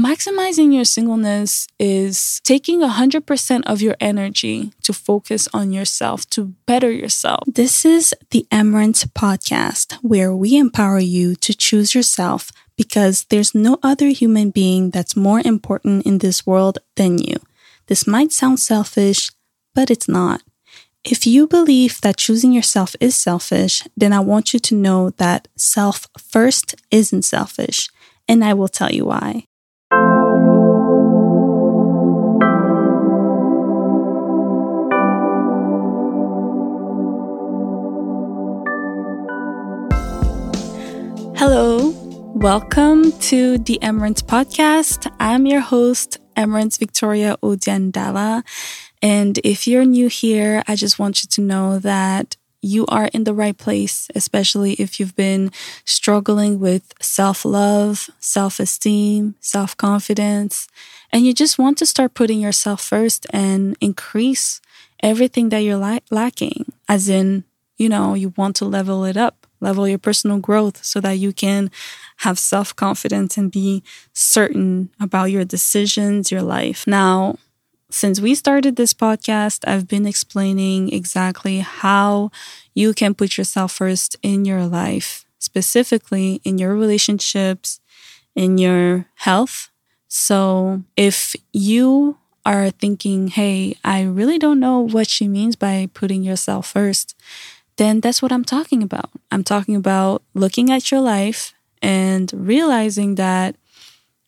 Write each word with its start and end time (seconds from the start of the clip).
maximizing 0.00 0.74
your 0.74 0.84
singleness 0.84 1.66
is 1.78 2.40
taking 2.44 2.80
100% 2.80 3.62
of 3.66 3.82
your 3.82 3.96
energy 4.00 4.72
to 4.82 4.92
focus 4.92 5.48
on 5.52 5.72
yourself, 5.72 6.28
to 6.30 6.54
better 6.66 6.90
yourself. 6.90 7.44
This 7.46 7.84
is 7.84 8.14
the 8.30 8.46
Emmerance 8.50 9.04
podcast, 9.04 9.94
where 10.02 10.34
we 10.34 10.56
empower 10.56 11.00
you 11.00 11.34
to 11.36 11.54
choose 11.54 11.94
yourself 11.94 12.50
because 12.76 13.24
there's 13.24 13.54
no 13.54 13.78
other 13.82 14.08
human 14.08 14.50
being 14.50 14.90
that's 14.90 15.16
more 15.16 15.42
important 15.44 16.06
in 16.06 16.18
this 16.18 16.46
world 16.46 16.78
than 16.96 17.18
you. 17.18 17.36
This 17.88 18.06
might 18.06 18.32
sound 18.32 18.58
selfish, 18.58 19.30
but 19.74 19.90
it's 19.90 20.08
not. 20.08 20.42
If 21.04 21.26
you 21.26 21.46
believe 21.46 22.00
that 22.00 22.16
choosing 22.16 22.52
yourself 22.52 22.94
is 23.00 23.16
selfish, 23.16 23.86
then 23.96 24.12
I 24.12 24.20
want 24.20 24.54
you 24.54 24.60
to 24.60 24.74
know 24.74 25.10
that 25.10 25.48
self 25.56 26.06
first 26.18 26.74
isn't 26.90 27.22
selfish, 27.22 27.88
and 28.28 28.44
I 28.44 28.54
will 28.54 28.68
tell 28.68 28.92
you 28.92 29.06
why. 29.06 29.44
Hello, 41.40 41.88
welcome 42.34 43.12
to 43.12 43.56
the 43.56 43.78
Emmerance 43.80 44.22
podcast. 44.22 45.10
I'm 45.18 45.46
your 45.46 45.62
host, 45.62 46.18
Emerence 46.36 46.76
Victoria 46.76 47.38
Odiandala. 47.42 48.42
And 49.00 49.38
if 49.42 49.66
you're 49.66 49.86
new 49.86 50.08
here, 50.08 50.62
I 50.68 50.74
just 50.76 50.98
want 50.98 51.22
you 51.22 51.28
to 51.30 51.40
know 51.40 51.78
that 51.78 52.36
you 52.60 52.84
are 52.88 53.06
in 53.14 53.24
the 53.24 53.32
right 53.32 53.56
place, 53.56 54.10
especially 54.14 54.74
if 54.74 55.00
you've 55.00 55.16
been 55.16 55.50
struggling 55.86 56.60
with 56.60 56.92
self 57.00 57.46
love, 57.46 58.10
self 58.18 58.60
esteem, 58.60 59.34
self 59.40 59.74
confidence, 59.78 60.68
and 61.10 61.24
you 61.24 61.32
just 61.32 61.58
want 61.58 61.78
to 61.78 61.86
start 61.86 62.12
putting 62.12 62.40
yourself 62.40 62.82
first 62.82 63.26
and 63.30 63.78
increase 63.80 64.60
everything 65.02 65.48
that 65.48 65.60
you're 65.60 65.78
la- 65.78 66.00
lacking, 66.10 66.70
as 66.86 67.08
in, 67.08 67.44
you 67.78 67.88
know, 67.88 68.12
you 68.12 68.34
want 68.36 68.56
to 68.56 68.66
level 68.66 69.06
it 69.06 69.16
up, 69.16 69.39
level 69.60 69.86
your 69.88 69.98
personal 69.98 70.38
growth 70.38 70.84
so 70.84 71.00
that 71.00 71.12
you 71.18 71.32
can 71.32 71.70
have 72.18 72.38
self 72.38 72.74
confidence 72.74 73.36
and 73.36 73.50
be 73.50 73.82
certain 74.12 74.90
about 75.00 75.30
your 75.30 75.44
decisions, 75.44 76.30
your 76.30 76.42
life. 76.42 76.86
Now, 76.86 77.36
since 77.90 78.20
we 78.20 78.34
started 78.34 78.76
this 78.76 78.94
podcast, 78.94 79.66
I've 79.66 79.88
been 79.88 80.06
explaining 80.06 80.92
exactly 80.92 81.58
how 81.58 82.30
you 82.74 82.94
can 82.94 83.14
put 83.14 83.36
yourself 83.36 83.72
first 83.72 84.16
in 84.22 84.44
your 84.44 84.66
life, 84.66 85.24
specifically 85.38 86.40
in 86.44 86.58
your 86.58 86.74
relationships, 86.76 87.80
in 88.34 88.58
your 88.58 89.06
health. 89.16 89.70
So 90.08 90.82
if 90.96 91.34
you 91.52 92.16
are 92.46 92.70
thinking, 92.70 93.28
hey, 93.28 93.76
I 93.84 94.02
really 94.02 94.38
don't 94.38 94.60
know 94.60 94.80
what 94.80 95.08
she 95.08 95.28
means 95.28 95.56
by 95.56 95.88
putting 95.94 96.22
yourself 96.22 96.68
first, 96.70 97.14
then 97.80 98.00
that's 98.00 98.20
what 98.20 98.30
I'm 98.30 98.44
talking 98.44 98.82
about. 98.82 99.08
I'm 99.32 99.42
talking 99.42 99.74
about 99.74 100.22
looking 100.34 100.70
at 100.70 100.90
your 100.90 101.00
life 101.00 101.54
and 101.80 102.30
realizing 102.34 103.14
that 103.14 103.56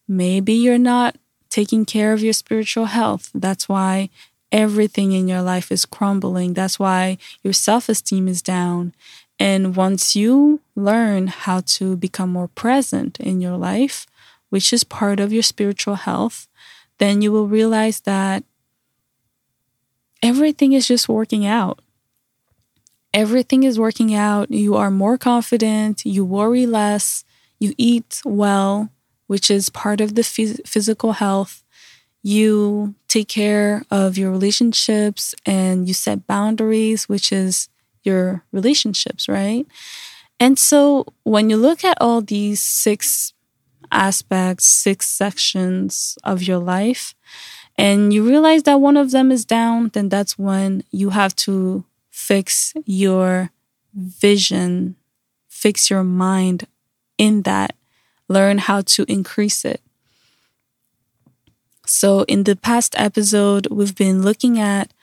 maybe 0.09 0.55
you're 0.55 0.79
not 0.79 1.17
taking 1.51 1.85
care 1.85 2.15
of 2.15 2.23
your 2.23 2.33
spiritual 2.33 2.87
health. 2.87 3.31
That's 3.35 3.69
why 3.69 4.09
everything 4.51 5.13
in 5.13 5.29
your 5.29 5.43
life 5.43 5.71
is 5.71 5.85
crumbling. 5.85 6.55
That's 6.55 6.79
why 6.79 7.19
your 7.43 7.53
self 7.53 7.91
esteem 7.91 8.27
is 8.27 8.41
down. 8.41 8.95
And 9.39 9.77
once 9.77 10.17
you 10.17 10.63
learn 10.75 11.27
how 11.27 11.61
to 11.77 11.95
become 11.95 12.31
more 12.31 12.49
present 12.49 13.21
in 13.21 13.43
your 13.43 13.59
life, 13.59 14.07
which 14.49 14.73
is 14.73 14.83
part 14.83 15.21
of 15.21 15.31
your 15.31 15.43
spiritual 15.43 15.97
health, 15.97 16.49
then 16.97 17.21
you 17.21 17.31
will 17.31 17.49
realize 17.49 18.01
that 18.01 18.45
everything 20.23 20.73
is 20.73 20.89
just 20.89 21.07
working 21.07 21.45
out. 21.45 21.81
Everything 23.15 23.63
is 23.63 23.79
working 23.79 24.15
out. 24.15 24.51
You 24.51 24.75
are 24.77 24.91
more 24.91 25.19
confident, 25.19 26.05
you 26.07 26.25
worry 26.25 26.67
less, 26.67 27.25
you 27.59 27.75
eat 27.77 28.23
well, 28.25 28.91
which 29.27 29.51
is 29.51 29.69
part 29.69 30.01
of 30.01 30.15
the 30.15 30.23
phys- 30.23 30.67
physical 30.67 31.13
health. 31.13 31.63
You 32.23 32.95
take 33.09 33.29
care 33.29 33.85
of 33.91 34.19
your 34.19 34.31
relationships 34.31 35.35
and 35.47 35.89
you 35.89 35.95
set 35.95 36.27
boundaries, 36.27 37.09
which 37.09 37.33
is 37.33 37.69
your 38.05 38.45
relationships, 38.53 39.29
right? 39.29 39.67
And 40.41 40.59
so 40.59 41.07
when 41.25 41.51
you 41.51 41.57
look 41.57 41.85
at 41.85 41.99
all 42.01 42.21
these 42.21 42.61
six 42.61 43.33
aspects, 43.93 44.67
six 44.67 45.09
sections 45.09 46.19
of 46.25 46.43
your 46.43 46.59
life, 46.59 47.15
and 47.79 48.13
you 48.13 48.27
realize 48.29 48.65
that 48.65 48.81
one 48.81 48.97
of 48.97 49.13
them 49.13 49.33
is 49.33 49.45
down, 49.45 49.91
then 49.95 50.09
that's 50.09 50.39
when 50.39 50.85
you 50.91 51.11
have 51.11 51.37
to 51.37 51.85
fix 52.29 52.73
your 52.87 53.51
vision, 53.95 54.97
fix 55.49 55.91
your 55.91 56.05
mind 56.05 56.67
in 57.19 57.43
that 57.43 57.75
learn 58.29 58.59
how 58.59 58.81
to 58.81 59.05
increase 59.09 59.65
it. 59.65 59.81
So, 61.87 62.23
in 62.23 62.45
the 62.45 62.57
past 62.57 62.95
episode, 62.97 63.67
we've 63.71 63.95
been 63.95 64.23
looking 64.23 64.59
at 64.59 64.95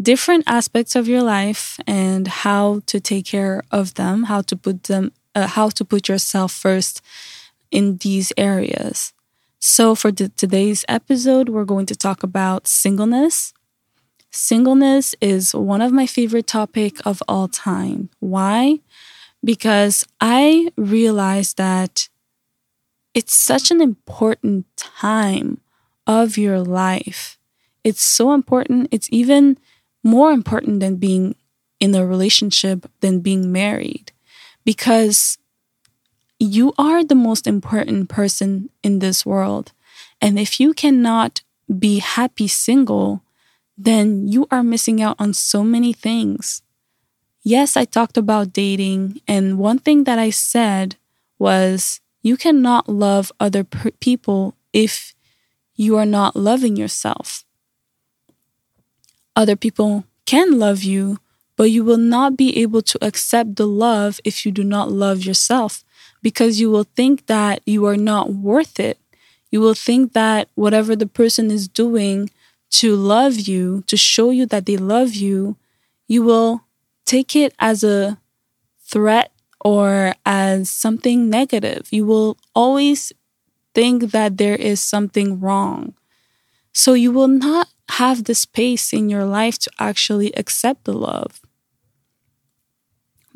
different 0.00 0.44
aspects 0.46 0.94
of 0.96 1.08
your 1.08 1.22
life 1.22 1.78
and 1.86 2.26
how 2.28 2.80
to 2.86 3.00
take 3.00 3.26
care 3.26 3.62
of 3.70 3.94
them, 3.94 4.24
how 4.24 4.40
to 4.42 4.56
put 4.56 4.84
them, 4.84 5.12
uh, 5.34 5.48
how 5.48 5.68
to 5.70 5.84
put 5.84 6.08
yourself 6.08 6.52
first 6.52 7.02
in 7.70 7.98
these 7.98 8.32
areas. 8.36 9.12
So, 9.58 9.94
for 9.94 10.12
the, 10.12 10.28
today's 10.28 10.84
episode, 10.88 11.48
we're 11.48 11.70
going 11.74 11.86
to 11.86 11.96
talk 11.96 12.22
about 12.22 12.68
singleness. 12.68 13.52
Singleness 14.34 15.14
is 15.20 15.54
one 15.54 15.80
of 15.80 15.92
my 15.92 16.06
favorite 16.06 16.48
topic 16.48 16.96
of 17.06 17.22
all 17.28 17.46
time. 17.46 18.10
Why? 18.18 18.80
Because 19.44 20.04
I 20.20 20.72
realized 20.76 21.56
that 21.56 22.08
it's 23.14 23.32
such 23.32 23.70
an 23.70 23.80
important 23.80 24.66
time 24.76 25.60
of 26.04 26.36
your 26.36 26.58
life. 26.58 27.38
It's 27.84 28.02
so 28.02 28.32
important. 28.32 28.88
It's 28.90 29.08
even 29.12 29.56
more 30.02 30.32
important 30.32 30.80
than 30.80 30.96
being 30.96 31.36
in 31.78 31.94
a 31.94 32.04
relationship 32.04 32.90
than 33.02 33.20
being 33.20 33.52
married 33.52 34.10
because 34.64 35.38
you 36.40 36.72
are 36.76 37.04
the 37.04 37.14
most 37.14 37.46
important 37.46 38.08
person 38.08 38.68
in 38.82 38.98
this 38.98 39.24
world. 39.24 39.70
And 40.20 40.40
if 40.40 40.58
you 40.58 40.74
cannot 40.74 41.42
be 41.78 42.00
happy 42.00 42.48
single, 42.48 43.23
then 43.76 44.28
you 44.28 44.46
are 44.50 44.62
missing 44.62 45.02
out 45.02 45.16
on 45.18 45.34
so 45.34 45.64
many 45.64 45.92
things. 45.92 46.62
Yes, 47.42 47.76
I 47.76 47.84
talked 47.84 48.16
about 48.16 48.52
dating, 48.52 49.20
and 49.28 49.58
one 49.58 49.78
thing 49.78 50.04
that 50.04 50.18
I 50.18 50.30
said 50.30 50.96
was 51.38 52.00
you 52.22 52.36
cannot 52.36 52.88
love 52.88 53.30
other 53.38 53.64
per- 53.64 53.90
people 54.00 54.54
if 54.72 55.14
you 55.76 55.96
are 55.96 56.06
not 56.06 56.36
loving 56.36 56.76
yourself. 56.76 57.44
Other 59.36 59.56
people 59.56 60.04
can 60.26 60.58
love 60.58 60.82
you, 60.82 61.18
but 61.56 61.70
you 61.70 61.84
will 61.84 61.98
not 61.98 62.36
be 62.36 62.56
able 62.58 62.82
to 62.82 62.98
accept 63.04 63.56
the 63.56 63.66
love 63.66 64.20
if 64.24 64.46
you 64.46 64.52
do 64.52 64.64
not 64.64 64.90
love 64.90 65.24
yourself 65.24 65.84
because 66.22 66.60
you 66.60 66.70
will 66.70 66.86
think 66.96 67.26
that 67.26 67.60
you 67.66 67.84
are 67.86 67.96
not 67.96 68.32
worth 68.32 68.80
it. 68.80 68.98
You 69.50 69.60
will 69.60 69.74
think 69.74 70.12
that 70.14 70.48
whatever 70.54 70.96
the 70.96 71.06
person 71.06 71.50
is 71.50 71.68
doing 71.68 72.30
to 72.70 72.96
love 72.96 73.38
you, 73.40 73.82
to 73.86 73.96
show 73.96 74.30
you 74.30 74.46
that 74.46 74.66
they 74.66 74.76
love 74.76 75.14
you, 75.14 75.56
you 76.06 76.22
will 76.22 76.62
take 77.04 77.36
it 77.36 77.54
as 77.58 77.84
a 77.84 78.18
threat 78.80 79.32
or 79.60 80.14
as 80.26 80.70
something 80.70 81.30
negative. 81.30 81.88
You 81.90 82.04
will 82.06 82.36
always 82.54 83.12
think 83.74 84.12
that 84.12 84.36
there 84.36 84.56
is 84.56 84.80
something 84.80 85.40
wrong. 85.40 85.94
So 86.72 86.94
you 86.94 87.12
will 87.12 87.28
not 87.28 87.68
have 87.90 88.24
the 88.24 88.34
space 88.34 88.92
in 88.92 89.08
your 89.08 89.24
life 89.24 89.58
to 89.60 89.70
actually 89.78 90.32
accept 90.34 90.84
the 90.84 90.92
love. 90.92 91.40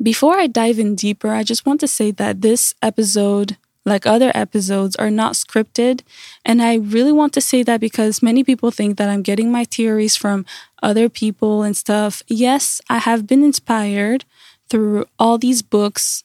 Before 0.01 0.37
I 0.37 0.47
dive 0.47 0.79
in 0.79 0.95
deeper, 0.95 1.29
I 1.29 1.43
just 1.43 1.65
want 1.65 1.79
to 1.81 1.87
say 1.87 2.11
that 2.11 2.41
this 2.41 2.73
episode, 2.81 3.57
like 3.89 4.05
other 4.05 4.31
episodes, 4.33 4.95
are 4.95 5.11
not 5.11 5.33
scripted. 5.33 6.01
And 6.45 6.61
I 6.61 6.75
really 6.75 7.11
want 7.11 7.33
to 7.33 7.41
say 7.41 7.63
that 7.63 7.81
because 7.81 8.23
many 8.23 8.43
people 8.43 8.71
think 8.71 8.97
that 8.97 9.09
I'm 9.09 9.21
getting 9.21 9.51
my 9.51 9.65
theories 9.65 10.15
from 10.15 10.45
other 10.81 11.09
people 11.09 11.63
and 11.63 11.75
stuff. 11.75 12.23
Yes, 12.27 12.79
I 12.89 12.99
have 12.99 13.27
been 13.27 13.43
inspired 13.43 14.23
through 14.69 15.05
all 15.17 15.37
these 15.37 15.61
books, 15.61 16.23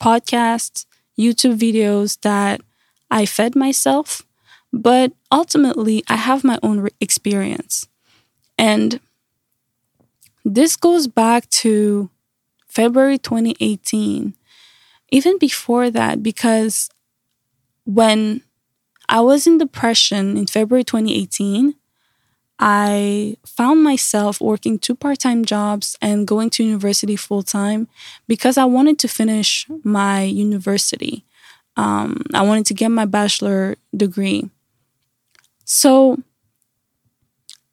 podcasts, 0.00 0.86
YouTube 1.18 1.58
videos 1.58 2.20
that 2.22 2.60
I 3.10 3.26
fed 3.26 3.54
myself, 3.54 4.22
but 4.72 5.12
ultimately 5.30 6.02
I 6.08 6.16
have 6.16 6.44
my 6.44 6.58
own 6.62 6.88
experience. 7.00 7.86
And 8.58 9.00
this 10.44 10.76
goes 10.76 11.06
back 11.06 11.48
to 11.50 12.10
February 12.66 13.18
2018, 13.18 14.34
even 15.14 15.38
before 15.38 15.90
that, 15.90 16.22
because 16.22 16.90
when 17.84 18.42
I 19.08 19.20
was 19.20 19.46
in 19.46 19.58
depression 19.58 20.36
in 20.36 20.46
February 20.46 20.84
2018. 20.84 21.74
I 22.58 23.36
found 23.44 23.82
myself 23.82 24.40
working 24.40 24.78
two 24.78 24.94
part 24.94 25.18
time 25.18 25.44
jobs 25.44 25.96
and 26.00 26.26
going 26.26 26.50
to 26.50 26.64
university 26.64 27.16
full 27.16 27.42
time 27.42 27.88
because 28.28 28.56
I 28.56 28.64
wanted 28.64 28.98
to 29.00 29.08
finish 29.08 29.66
my 29.82 30.22
university. 30.22 31.24
Um, 31.76 32.22
I 32.32 32.42
wanted 32.42 32.66
to 32.66 32.74
get 32.74 32.90
my 32.90 33.06
bachelor 33.06 33.76
degree. 33.94 34.50
So 35.64 36.22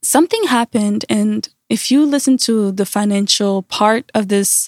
something 0.02 0.46
happened, 0.46 1.06
and 1.10 1.48
if 1.70 1.92
you 1.92 2.06
listen 2.06 2.38
to 2.38 2.72
the 2.72 2.86
financial 2.86 3.62
part 3.64 4.12
of 4.16 4.30
this 4.30 4.68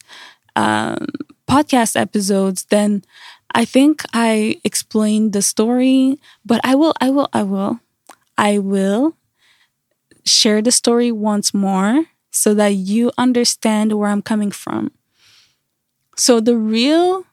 um, 0.55 1.07
podcast 1.53 1.95
episodes, 1.95 2.65
then 2.71 3.03
I 3.53 3.63
think 3.63 4.01
I 4.11 4.59
explained 4.63 5.33
the 5.33 5.43
story, 5.43 6.17
but 6.43 6.59
I 6.63 6.73
will, 6.73 6.93
I 6.99 7.11
will, 7.11 7.29
I 7.31 7.43
will, 7.43 7.79
I 8.39 8.57
will 8.57 9.15
share 10.25 10.63
the 10.63 10.71
story 10.71 11.11
once 11.11 11.53
more 11.53 12.05
so 12.31 12.55
that 12.55 12.69
you 12.69 13.11
understand 13.19 13.93
where 13.93 14.09
I'm 14.09 14.23
coming 14.23 14.49
from. 14.49 14.91
So, 16.17 16.39
the 16.39 16.57
real, 16.57 17.25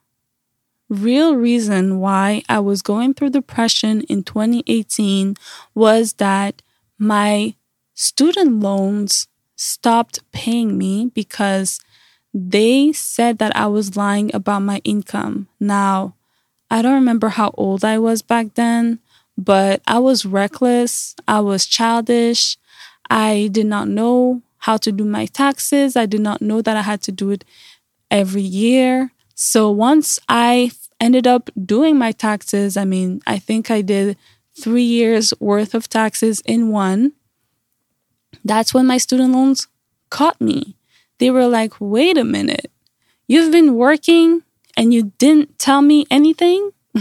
real 0.90 1.34
reason 1.34 1.98
why 1.98 2.42
I 2.46 2.58
was 2.60 2.82
going 2.82 3.14
through 3.14 3.30
depression 3.30 4.02
in 4.02 4.22
2018 4.24 5.36
was 5.74 6.14
that 6.14 6.60
my 6.98 7.54
student 7.94 8.60
loans 8.60 9.28
stopped 9.56 10.20
paying 10.30 10.76
me 10.76 11.10
because 11.14 11.80
they 12.32 12.92
said 12.92 13.38
that 13.38 13.54
I 13.56 13.66
was 13.66 13.96
lying 13.96 14.34
about 14.34 14.62
my 14.62 14.80
income. 14.84 15.48
Now, 15.58 16.14
I 16.70 16.82
don't 16.82 16.94
remember 16.94 17.30
how 17.30 17.52
old 17.56 17.84
I 17.84 17.98
was 17.98 18.22
back 18.22 18.54
then, 18.54 19.00
but 19.36 19.82
I 19.86 19.98
was 19.98 20.24
reckless, 20.24 21.16
I 21.26 21.40
was 21.40 21.66
childish, 21.66 22.56
I 23.10 23.48
did 23.50 23.66
not 23.66 23.88
know 23.88 24.42
how 24.58 24.76
to 24.76 24.92
do 24.92 25.04
my 25.04 25.26
taxes. 25.26 25.96
I 25.96 26.06
did 26.06 26.20
not 26.20 26.40
know 26.40 26.62
that 26.62 26.76
I 26.76 26.82
had 26.82 27.02
to 27.02 27.12
do 27.12 27.30
it 27.30 27.44
every 28.10 28.42
year. 28.42 29.10
So 29.34 29.70
once 29.70 30.18
I 30.28 30.70
ended 31.00 31.26
up 31.26 31.50
doing 31.64 31.98
my 31.98 32.12
taxes, 32.12 32.76
I 32.76 32.84
mean, 32.84 33.20
I 33.26 33.38
think 33.38 33.70
I 33.70 33.80
did 33.80 34.16
three 34.58 34.84
years 34.84 35.32
worth 35.40 35.74
of 35.74 35.88
taxes 35.88 36.42
in 36.44 36.68
one. 36.68 37.12
That's 38.44 38.72
when 38.72 38.86
my 38.86 38.98
student 38.98 39.32
loans 39.32 39.66
caught 40.10 40.40
me. 40.40 40.76
They 41.20 41.30
were 41.30 41.46
like, 41.46 41.74
wait 41.78 42.18
a 42.18 42.24
minute, 42.24 42.72
you've 43.28 43.52
been 43.52 43.76
working 43.76 44.42
and 44.76 44.92
you 44.92 45.12
didn't 45.18 45.58
tell 45.58 45.82
me 45.82 46.06
anything? 46.10 46.72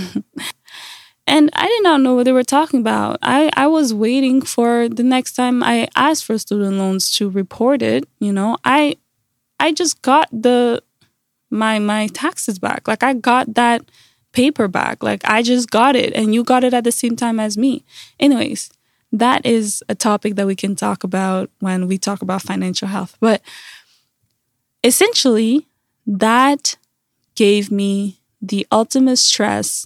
And 1.29 1.51
I 1.53 1.67
did 1.67 1.83
not 1.83 2.01
know 2.01 2.15
what 2.15 2.23
they 2.25 2.31
were 2.31 2.43
talking 2.43 2.79
about. 2.79 3.19
I, 3.21 3.51
I 3.55 3.67
was 3.67 3.93
waiting 3.93 4.41
for 4.41 4.89
the 4.89 5.03
next 5.03 5.33
time 5.33 5.61
I 5.61 5.87
asked 5.95 6.25
for 6.25 6.39
student 6.39 6.77
loans 6.77 7.11
to 7.17 7.29
report 7.29 7.83
it. 7.83 8.05
You 8.19 8.33
know, 8.33 8.57
I 8.65 8.95
I 9.59 9.71
just 9.71 10.01
got 10.01 10.27
the 10.31 10.81
my 11.51 11.77
my 11.77 12.07
taxes 12.07 12.57
back. 12.57 12.87
Like 12.87 13.03
I 13.03 13.13
got 13.13 13.53
that 13.53 13.83
paper 14.31 14.67
back. 14.67 15.03
Like 15.03 15.21
I 15.23 15.43
just 15.43 15.69
got 15.69 15.95
it 15.95 16.13
and 16.15 16.33
you 16.33 16.43
got 16.43 16.63
it 16.63 16.73
at 16.73 16.83
the 16.83 16.91
same 16.91 17.15
time 17.15 17.39
as 17.39 17.59
me. 17.59 17.85
Anyways, 18.19 18.71
that 19.11 19.45
is 19.45 19.83
a 19.87 19.93
topic 19.93 20.35
that 20.35 20.47
we 20.47 20.55
can 20.55 20.75
talk 20.75 21.03
about 21.03 21.51
when 21.59 21.87
we 21.87 21.99
talk 21.99 22.23
about 22.23 22.41
financial 22.41 22.87
health. 22.87 23.17
But 23.19 23.41
essentially, 24.83 25.67
that 26.05 26.77
gave 27.35 27.71
me 27.71 28.21
the 28.41 28.65
ultimate 28.71 29.17
stress 29.17 29.85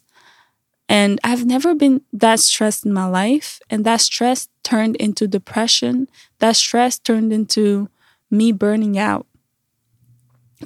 and 0.90 1.20
I've 1.24 1.46
never 1.46 1.74
been 1.74 2.02
that 2.12 2.40
stressed 2.40 2.86
in 2.86 2.94
my 2.94 3.06
life. 3.06 3.60
And 3.70 3.86
that 3.86 4.02
stress 4.02 4.48
turned 4.64 4.96
into 4.98 5.28
depression. 5.28 6.08
That 6.40 6.56
stress 6.56 7.00
turned 7.00 7.32
into 7.34 7.90
me 8.30 8.52
burning 8.52 8.98
out 8.98 9.26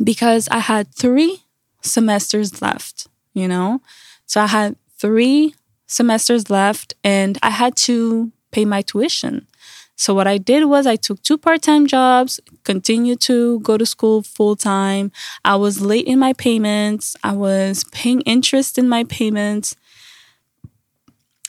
because 0.03 0.47
I 0.49 0.59
had 0.59 0.93
three 0.93 1.43
semesters 1.81 2.61
left, 2.61 3.07
you 3.33 3.47
know? 3.47 3.81
So 4.25 4.41
I 4.41 4.47
had 4.47 4.75
three 4.97 5.55
semesters 5.85 6.49
left 6.49 6.93
and 7.03 7.37
I 7.41 7.51
had 7.51 7.75
to 7.87 8.31
pay 8.51 8.65
my 8.65 8.81
tuition. 8.81 9.47
So 9.97 10.13
what 10.13 10.27
I 10.27 10.37
did 10.37 10.65
was 10.65 10.85
I 10.85 10.95
took 10.95 11.21
two 11.23 11.39
part-time 11.39 11.87
jobs, 11.87 12.39
continued 12.63 13.19
to 13.21 13.59
go 13.61 13.77
to 13.77 13.85
school 13.85 14.21
full 14.21 14.55
time. 14.55 15.11
I 15.43 15.55
was 15.55 15.81
late 15.81 16.05
in 16.05 16.19
my 16.19 16.33
payments. 16.33 17.15
I 17.23 17.33
was 17.33 17.83
paying 17.85 18.21
interest 18.21 18.77
in 18.77 18.87
my 18.87 19.03
payments. 19.05 19.75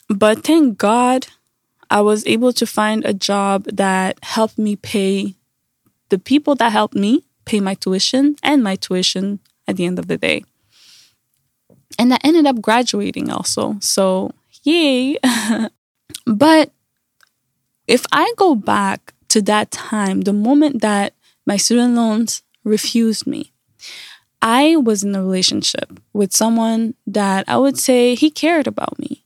But 0.09 0.43
thank 0.43 0.79
God 0.79 1.27
I 1.91 2.01
was 2.01 2.25
able 2.25 2.51
to 2.53 2.65
find 2.65 3.05
a 3.05 3.13
job 3.13 3.65
that 3.71 4.17
helped 4.23 4.57
me 4.57 4.75
pay 4.75 5.35
the 6.09 6.17
people 6.17 6.55
that 6.55 6.71
helped 6.71 6.95
me 6.95 7.25
pay 7.45 7.59
my 7.59 7.75
tuition 7.75 8.35
and 8.41 8.63
my 8.63 8.75
tuition 8.75 9.39
at 9.67 9.77
the 9.77 9.85
end 9.85 9.99
of 9.99 10.07
the 10.07 10.17
day. 10.17 10.43
And 11.99 12.11
I 12.13 12.17
ended 12.23 12.47
up 12.47 12.61
graduating 12.61 13.29
also. 13.29 13.77
So, 13.79 14.31
yay. 14.63 15.19
but 16.25 16.71
if 17.89 18.05
I 18.11 18.31
go 18.37 18.53
back 18.55 19.13
to 19.29 19.41
that 19.41 19.71
time, 19.71 20.21
the 20.21 20.33
moment 20.33 20.81
that 20.81 21.13
my 21.45 21.57
student 21.57 21.95
loans 21.95 22.43
refused 22.63 23.25
me, 23.25 23.51
I 24.41 24.75
was 24.75 25.03
in 25.03 25.15
a 25.15 25.23
relationship 25.23 25.99
with 26.13 26.31
someone 26.31 26.93
that 27.07 27.45
I 27.47 27.57
would 27.57 27.77
say 27.77 28.13
he 28.13 28.29
cared 28.29 28.67
about 28.67 28.99
me. 28.99 29.25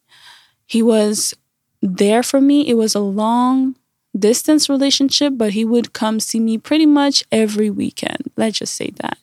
He 0.65 0.81
was 0.81 1.35
there 1.81 2.23
for 2.23 2.39
me. 2.39 2.67
It 2.69 2.75
was 2.75 2.95
a 2.95 3.01
long 3.01 3.75
distance 4.17 4.69
relationship, 4.69 5.33
but 5.35 5.51
he 5.53 5.65
would 5.65 5.91
come 5.91 6.21
see 6.21 6.39
me 6.39 6.57
pretty 6.57 6.85
much 6.85 7.23
every 7.31 7.69
weekend. 7.69 8.31
Let's 8.37 8.59
just 8.59 8.75
say 8.75 8.91
that. 9.01 9.17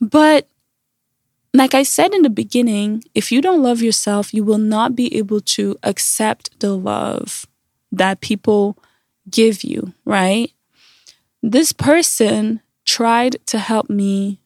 But 0.00 0.46
like 1.52 1.74
I 1.74 1.82
said 1.82 2.14
in 2.14 2.22
the 2.22 2.30
beginning, 2.30 3.02
if 3.14 3.32
you 3.32 3.42
don't 3.42 3.62
love 3.62 3.82
yourself, 3.82 4.32
you 4.32 4.44
will 4.44 4.58
not 4.58 4.94
be 4.94 5.14
able 5.16 5.40
to 5.40 5.76
accept 5.82 6.60
the 6.60 6.76
love 6.76 7.46
that 7.96 8.20
people 8.20 8.76
give 9.30 9.64
you, 9.64 9.92
right? 10.04 10.52
This 11.42 11.72
person 11.72 12.60
tried 12.84 13.36
to 13.46 13.58
help 13.58 13.88
me 13.88 14.40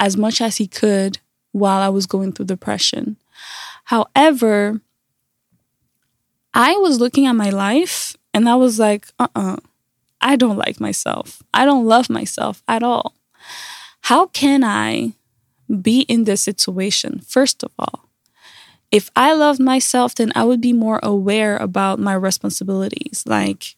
as 0.00 0.16
much 0.16 0.40
as 0.40 0.56
he 0.56 0.66
could 0.66 1.18
while 1.52 1.80
I 1.80 1.88
was 1.88 2.06
going 2.06 2.32
through 2.32 2.46
depression. 2.46 3.16
However, 3.84 4.80
I 6.54 6.76
was 6.76 7.00
looking 7.00 7.26
at 7.26 7.32
my 7.32 7.50
life 7.50 8.16
and 8.34 8.48
I 8.48 8.54
was 8.54 8.78
like, 8.78 9.06
uh 9.18 9.28
uh-uh, 9.34 9.52
uh 9.54 9.56
I 10.20 10.34
don't 10.34 10.56
like 10.56 10.80
myself. 10.80 11.42
I 11.54 11.64
don't 11.64 11.86
love 11.86 12.10
myself 12.10 12.62
at 12.66 12.82
all. 12.82 13.14
How 14.02 14.26
can 14.26 14.64
I 14.64 15.12
be 15.80 16.00
in 16.02 16.24
this 16.24 16.42
situation? 16.42 17.20
First 17.20 17.62
of 17.62 17.70
all, 17.78 18.07
if 18.90 19.10
I 19.14 19.34
loved 19.34 19.60
myself, 19.60 20.14
then 20.14 20.32
I 20.34 20.44
would 20.44 20.60
be 20.60 20.72
more 20.72 21.00
aware 21.02 21.56
about 21.56 21.98
my 21.98 22.14
responsibilities, 22.14 23.24
like 23.26 23.76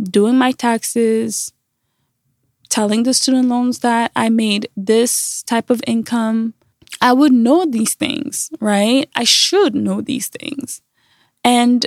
doing 0.00 0.36
my 0.36 0.52
taxes, 0.52 1.52
telling 2.68 3.04
the 3.04 3.14
student 3.14 3.48
loans 3.48 3.80
that 3.80 4.10
I 4.16 4.28
made 4.28 4.68
this 4.76 5.42
type 5.44 5.70
of 5.70 5.82
income. 5.86 6.54
I 7.00 7.12
would 7.12 7.32
know 7.32 7.64
these 7.64 7.94
things, 7.94 8.50
right? 8.60 9.08
I 9.14 9.24
should 9.24 9.74
know 9.74 10.00
these 10.00 10.28
things. 10.28 10.82
And 11.44 11.86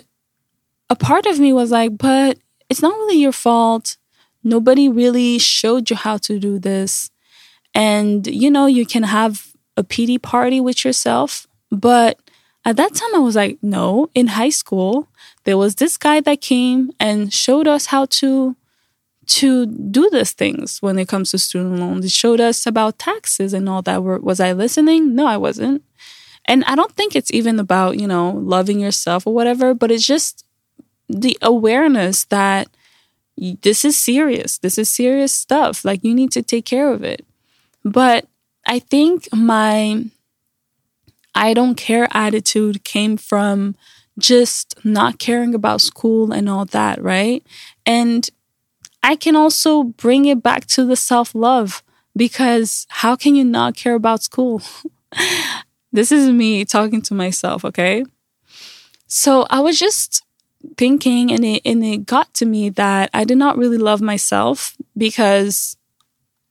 a 0.89 0.95
part 0.95 1.25
of 1.25 1.39
me 1.39 1.51
was 1.51 1.71
like, 1.71 1.97
but 1.97 2.39
it's 2.69 2.81
not 2.81 2.93
really 2.93 3.19
your 3.19 3.31
fault. 3.31 3.97
Nobody 4.43 4.87
really 4.87 5.39
showed 5.39 5.89
you 5.89 5.95
how 5.95 6.17
to 6.17 6.39
do 6.39 6.59
this. 6.59 7.11
And, 7.73 8.25
you 8.27 8.49
know, 8.49 8.65
you 8.65 8.85
can 8.85 9.03
have 9.03 9.51
a 9.75 9.83
pity 9.83 10.17
party 10.17 10.61
with 10.61 10.85
yourself. 10.85 11.47
But 11.71 12.19
at 12.65 12.75
that 12.77 12.93
time, 12.93 13.15
I 13.15 13.19
was 13.19 13.35
like, 13.35 13.57
no, 13.61 14.09
in 14.13 14.27
high 14.27 14.49
school, 14.49 15.07
there 15.45 15.57
was 15.57 15.75
this 15.75 15.97
guy 15.97 16.19
that 16.21 16.41
came 16.41 16.91
and 16.99 17.33
showed 17.33 17.67
us 17.67 17.87
how 17.87 18.05
to 18.05 18.55
to 19.29 19.67
do 19.67 20.09
these 20.09 20.31
things 20.31 20.81
when 20.81 20.97
it 20.97 21.07
comes 21.07 21.29
to 21.31 21.37
student 21.37 21.79
loans. 21.79 22.03
It 22.03 22.11
showed 22.11 22.41
us 22.41 22.65
about 22.65 22.97
taxes 22.97 23.53
and 23.53 23.69
all 23.69 23.83
that. 23.83 24.01
Was 24.01 24.39
I 24.39 24.53
listening? 24.53 25.13
No, 25.13 25.27
I 25.27 25.37
wasn't. 25.37 25.83
And 26.45 26.63
I 26.63 26.73
don't 26.73 26.95
think 26.95 27.15
it's 27.15 27.31
even 27.31 27.59
about, 27.59 27.99
you 27.99 28.07
know, 28.07 28.31
loving 28.31 28.79
yourself 28.79 29.27
or 29.27 29.33
whatever, 29.35 29.75
but 29.75 29.91
it's 29.91 30.07
just 30.07 30.45
the 31.07 31.37
awareness 31.43 32.25
that 32.25 32.69
this 33.37 33.85
is 33.85 33.95
serious. 33.95 34.57
This 34.57 34.79
is 34.79 34.89
serious 34.89 35.31
stuff. 35.31 35.85
Like 35.85 36.03
you 36.03 36.15
need 36.15 36.31
to 36.31 36.41
take 36.41 36.65
care 36.65 36.91
of 36.91 37.03
it. 37.03 37.23
But 37.85 38.27
I 38.65 38.79
think 38.79 39.27
my 39.31 40.05
I 41.35 41.53
don't 41.53 41.75
care 41.75 42.07
attitude 42.11 42.83
came 42.83 43.17
from 43.17 43.75
just 44.17 44.75
not 44.83 45.19
caring 45.19 45.55
about 45.55 45.81
school 45.81 46.31
and 46.31 46.49
all 46.49 46.65
that, 46.65 47.01
right? 47.01 47.45
And 47.85 48.29
I 49.01 49.15
can 49.15 49.35
also 49.35 49.83
bring 49.83 50.25
it 50.25 50.43
back 50.43 50.65
to 50.67 50.85
the 50.85 50.95
self 50.95 51.33
love 51.33 51.83
because 52.15 52.85
how 52.89 53.15
can 53.15 53.35
you 53.35 53.45
not 53.45 53.75
care 53.75 53.95
about 53.95 54.23
school? 54.23 54.61
This 55.91 56.11
is 56.11 56.29
me 56.29 56.65
talking 56.65 57.01
to 57.03 57.15
myself, 57.15 57.65
okay? 57.65 58.05
So 59.07 59.47
I 59.49 59.59
was 59.59 59.79
just 59.79 60.23
thinking 60.77 61.31
and 61.31 61.43
it 61.43 61.61
and 61.65 61.83
it 61.83 62.05
got 62.05 62.33
to 62.35 62.45
me 62.45 62.69
that 62.69 63.09
I 63.13 63.23
did 63.23 63.37
not 63.37 63.57
really 63.57 63.77
love 63.77 64.01
myself 64.01 64.75
because 64.97 65.77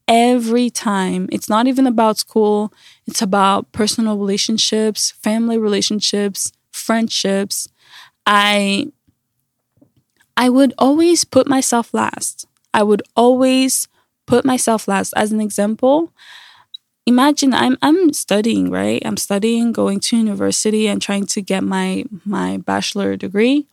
every 0.07 0.69
time 0.69 1.29
it's 1.31 1.47
not 1.47 1.67
even 1.67 1.87
about 1.87 2.17
school, 2.17 2.73
it's 3.09 3.23
about 3.23 3.71
personal 3.71 4.19
relationships, 4.19 5.09
family 5.09 5.57
relationships, 5.57 6.51
friendships. 6.71 7.67
I 8.27 8.91
I 10.37 10.49
would 10.49 10.73
always 10.77 11.23
put 11.23 11.47
myself 11.47 11.91
last. 11.91 12.45
I 12.71 12.83
would 12.83 13.01
always 13.15 13.87
put 14.27 14.45
myself 14.45 14.87
last. 14.87 15.13
As 15.17 15.31
an 15.31 15.41
example, 15.41 16.13
imagine 17.07 17.51
I'm 17.53 17.77
I'm 17.81 18.13
studying, 18.13 18.69
right? 18.69 19.01
I'm 19.03 19.17
studying, 19.17 19.71
going 19.71 19.99
to 20.01 20.17
university 20.17 20.87
and 20.87 21.01
trying 21.01 21.25
to 21.33 21.41
get 21.41 21.63
my 21.63 22.05
my 22.25 22.57
bachelor 22.57 23.15
degree. 23.15 23.65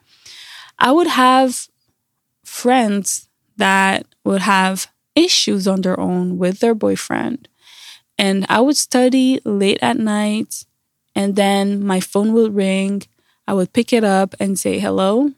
I 0.79 0.93
would 0.93 1.09
have 1.09 1.69
friends 2.43 3.29
that 3.59 4.07
would 4.25 4.43
have 4.43 4.89
issues 5.15 5.69
on 5.69 5.83
their 5.83 6.01
own 6.01 6.39
with 6.39 6.61
their 6.61 6.75
boyfriend. 6.75 7.49
And 8.19 8.47
I 8.49 8.61
would 8.61 8.77
study 8.77 9.41
late 9.45 9.79
at 9.83 9.99
night 9.99 10.65
and 11.15 11.37
then 11.37 11.85
my 11.85 12.01
phone 12.01 12.33
will 12.33 12.51
ring. 12.51 13.03
I 13.47 13.55
would 13.55 13.73
pick 13.73 13.93
it 13.93 14.05
up 14.05 14.35
and 14.41 14.59
say 14.59 14.79
hello. 14.79 15.33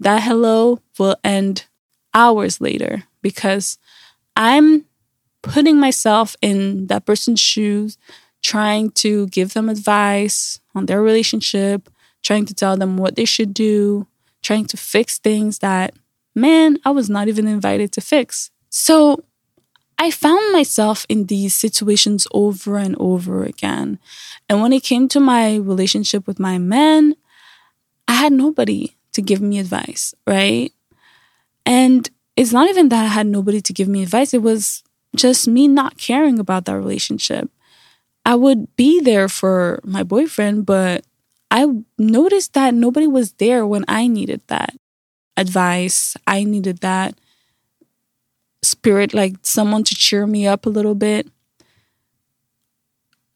That 0.00 0.22
hello 0.22 0.80
will 0.98 1.16
end 1.24 1.66
hours 2.12 2.60
later 2.60 3.04
because 3.22 3.78
I'm 4.36 4.84
putting 5.42 5.78
myself 5.78 6.36
in 6.42 6.86
that 6.88 7.06
person's 7.06 7.40
shoes, 7.40 7.98
trying 8.42 8.90
to 8.92 9.26
give 9.28 9.54
them 9.54 9.68
advice 9.68 10.60
on 10.74 10.86
their 10.86 11.02
relationship, 11.02 11.88
trying 12.22 12.46
to 12.46 12.54
tell 12.54 12.76
them 12.76 12.96
what 12.96 13.16
they 13.16 13.24
should 13.24 13.54
do, 13.54 14.06
trying 14.42 14.66
to 14.66 14.76
fix 14.76 15.18
things 15.18 15.58
that, 15.60 15.94
man, 16.34 16.78
I 16.84 16.90
was 16.90 17.10
not 17.10 17.28
even 17.28 17.46
invited 17.46 17.92
to 17.92 18.00
fix. 18.00 18.50
So 18.70 19.24
I 19.98 20.10
found 20.10 20.52
myself 20.52 21.06
in 21.08 21.26
these 21.26 21.54
situations 21.54 22.26
over 22.32 22.76
and 22.76 22.96
over 22.98 23.44
again. 23.44 23.98
And 24.48 24.60
when 24.60 24.72
it 24.72 24.82
came 24.82 25.08
to 25.08 25.20
my 25.20 25.56
relationship 25.56 26.26
with 26.26 26.38
my 26.38 26.58
man, 26.58 27.14
I 28.08 28.14
had 28.14 28.32
nobody 28.32 28.96
to 29.12 29.22
give 29.22 29.40
me 29.40 29.58
advice, 29.58 30.14
right? 30.26 30.72
And 31.66 32.08
it's 32.36 32.52
not 32.52 32.68
even 32.68 32.88
that 32.90 33.04
I 33.04 33.08
had 33.08 33.26
nobody 33.26 33.60
to 33.62 33.72
give 33.72 33.88
me 33.88 34.02
advice, 34.02 34.34
it 34.34 34.42
was 34.42 34.82
just 35.16 35.46
me 35.46 35.68
not 35.68 35.96
caring 35.96 36.38
about 36.38 36.64
that 36.64 36.76
relationship. 36.76 37.50
I 38.26 38.34
would 38.34 38.74
be 38.76 39.00
there 39.00 39.28
for 39.28 39.80
my 39.84 40.02
boyfriend, 40.02 40.66
but 40.66 41.04
I 41.50 41.66
noticed 41.98 42.54
that 42.54 42.74
nobody 42.74 43.06
was 43.06 43.32
there 43.34 43.66
when 43.66 43.84
I 43.86 44.06
needed 44.08 44.42
that 44.48 44.74
advice. 45.36 46.16
I 46.26 46.44
needed 46.44 46.78
that 46.78 47.14
spirit, 48.64 49.14
like 49.14 49.34
someone 49.42 49.84
to 49.84 49.94
cheer 49.94 50.26
me 50.26 50.46
up 50.46 50.66
a 50.66 50.70
little 50.70 50.94
bit. 50.94 51.28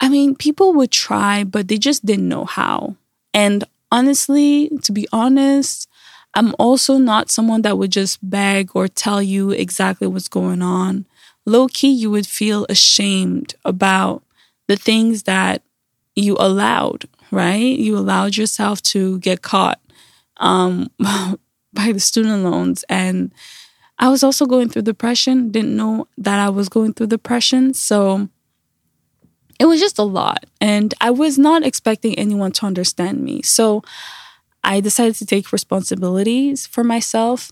I 0.00 0.08
mean, 0.08 0.36
people 0.36 0.74
would 0.74 0.90
try, 0.90 1.44
but 1.44 1.68
they 1.68 1.78
just 1.78 2.06
didn't 2.06 2.28
know 2.28 2.44
how. 2.44 2.96
And 3.34 3.64
honestly, 3.90 4.70
to 4.82 4.92
be 4.92 5.08
honest, 5.12 5.88
I'm 6.34 6.54
also 6.58 6.98
not 6.98 7.30
someone 7.30 7.62
that 7.62 7.78
would 7.78 7.90
just 7.90 8.18
beg 8.28 8.70
or 8.74 8.86
tell 8.86 9.20
you 9.22 9.50
exactly 9.50 10.06
what's 10.06 10.28
going 10.28 10.62
on 10.62 11.06
low 11.48 11.66
key, 11.66 11.90
you 11.90 12.10
would 12.10 12.26
feel 12.26 12.66
ashamed 12.68 13.54
about 13.64 14.22
the 14.68 14.76
things 14.76 15.24
that 15.24 15.62
you 16.14 16.36
allowed, 16.38 17.08
right? 17.30 17.56
You 17.56 17.96
allowed 17.96 18.36
yourself 18.36 18.82
to 18.82 19.18
get 19.20 19.42
caught 19.42 19.80
um, 20.36 20.90
by 20.98 21.92
the 21.92 22.00
student 22.00 22.44
loans. 22.44 22.84
And 22.88 23.32
I 23.98 24.08
was 24.08 24.22
also 24.22 24.46
going 24.46 24.68
through 24.68 24.82
depression, 24.82 25.50
didn't 25.50 25.76
know 25.76 26.06
that 26.18 26.38
I 26.38 26.50
was 26.50 26.68
going 26.68 26.94
through 26.94 27.08
depression. 27.08 27.74
So 27.74 28.28
it 29.58 29.66
was 29.66 29.80
just 29.80 29.98
a 29.98 30.04
lot. 30.04 30.44
And 30.60 30.94
I 31.00 31.10
was 31.10 31.38
not 31.38 31.64
expecting 31.64 32.16
anyone 32.18 32.52
to 32.52 32.66
understand 32.66 33.22
me. 33.22 33.42
So 33.42 33.82
I 34.62 34.80
decided 34.80 35.16
to 35.16 35.26
take 35.26 35.52
responsibilities 35.52 36.66
for 36.66 36.84
myself. 36.84 37.50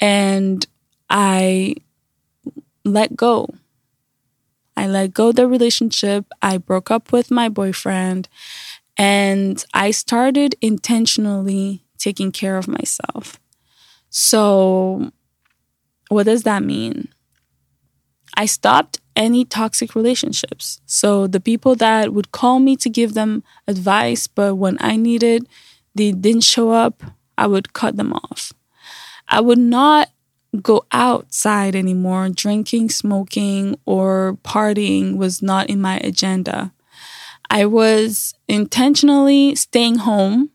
And 0.00 0.66
I 1.10 1.76
let 2.84 3.14
go. 3.14 3.48
I 4.76 4.86
let 4.86 5.14
go 5.14 5.32
the 5.32 5.46
relationship. 5.46 6.26
I 6.42 6.58
broke 6.58 6.90
up 6.90 7.12
with 7.12 7.30
my 7.30 7.48
boyfriend 7.48 8.28
and 8.96 9.64
I 9.74 9.90
started 9.90 10.56
intentionally 10.60 11.84
taking 11.98 12.32
care 12.32 12.56
of 12.56 12.68
myself. 12.68 13.40
So, 14.10 15.10
what 16.08 16.24
does 16.24 16.42
that 16.44 16.62
mean? 16.62 17.08
I 18.36 18.46
stopped 18.46 19.00
any 19.16 19.44
toxic 19.44 19.94
relationships. 19.94 20.80
So, 20.86 21.26
the 21.26 21.40
people 21.40 21.76
that 21.76 22.12
would 22.12 22.32
call 22.32 22.58
me 22.58 22.76
to 22.76 22.90
give 22.90 23.14
them 23.14 23.44
advice, 23.68 24.26
but 24.26 24.56
when 24.56 24.76
I 24.80 24.96
needed, 24.96 25.48
they 25.94 26.12
didn't 26.12 26.42
show 26.42 26.70
up, 26.70 27.02
I 27.38 27.46
would 27.46 27.72
cut 27.72 27.96
them 27.96 28.12
off. 28.12 28.52
I 29.28 29.40
would 29.40 29.58
not 29.58 30.10
go 30.62 30.84
outside 30.92 31.74
anymore. 31.74 32.28
Drinking, 32.28 32.90
smoking, 32.90 33.78
or 33.86 34.38
partying 34.44 35.16
was 35.16 35.42
not 35.42 35.68
in 35.70 35.80
my 35.80 35.98
agenda. 35.98 36.72
I 37.50 37.66
was 37.66 38.34
intentionally 38.48 39.54
staying 39.54 39.96
home 39.98 40.50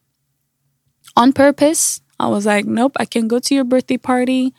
on 1.15 1.33
purpose. 1.33 2.01
I 2.19 2.27
was 2.27 2.45
like, 2.45 2.65
nope, 2.65 2.93
I 2.97 3.05
can 3.05 3.27
go 3.27 3.39
to 3.39 3.55
your 3.55 3.63
birthday 3.63 3.97
party. 3.97 4.53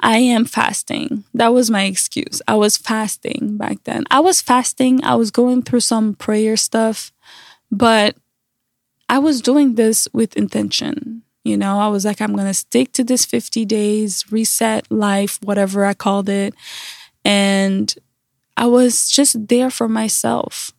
I 0.00 0.18
am 0.18 0.44
fasting. 0.44 1.24
That 1.34 1.54
was 1.54 1.70
my 1.70 1.84
excuse. 1.84 2.42
I 2.46 2.54
was 2.54 2.76
fasting 2.76 3.56
back 3.56 3.82
then. 3.84 4.04
I 4.10 4.20
was 4.20 4.42
fasting. 4.42 5.02
I 5.02 5.14
was 5.14 5.30
going 5.30 5.62
through 5.62 5.80
some 5.80 6.14
prayer 6.14 6.56
stuff, 6.56 7.12
but 7.70 8.16
I 9.08 9.18
was 9.18 9.40
doing 9.40 9.74
this 9.74 10.08
with 10.12 10.36
intention. 10.36 11.22
You 11.44 11.56
know, 11.56 11.78
I 11.78 11.88
was 11.88 12.04
like, 12.04 12.20
I'm 12.20 12.34
going 12.34 12.48
to 12.48 12.54
stick 12.54 12.92
to 12.94 13.04
this 13.04 13.24
50 13.24 13.64
days, 13.64 14.30
reset 14.32 14.90
life, 14.90 15.38
whatever 15.42 15.84
I 15.84 15.94
called 15.94 16.28
it. 16.28 16.54
And 17.24 17.94
I 18.56 18.66
was 18.66 19.08
just 19.08 19.48
there 19.48 19.70
for 19.70 19.88
myself. 19.88 20.72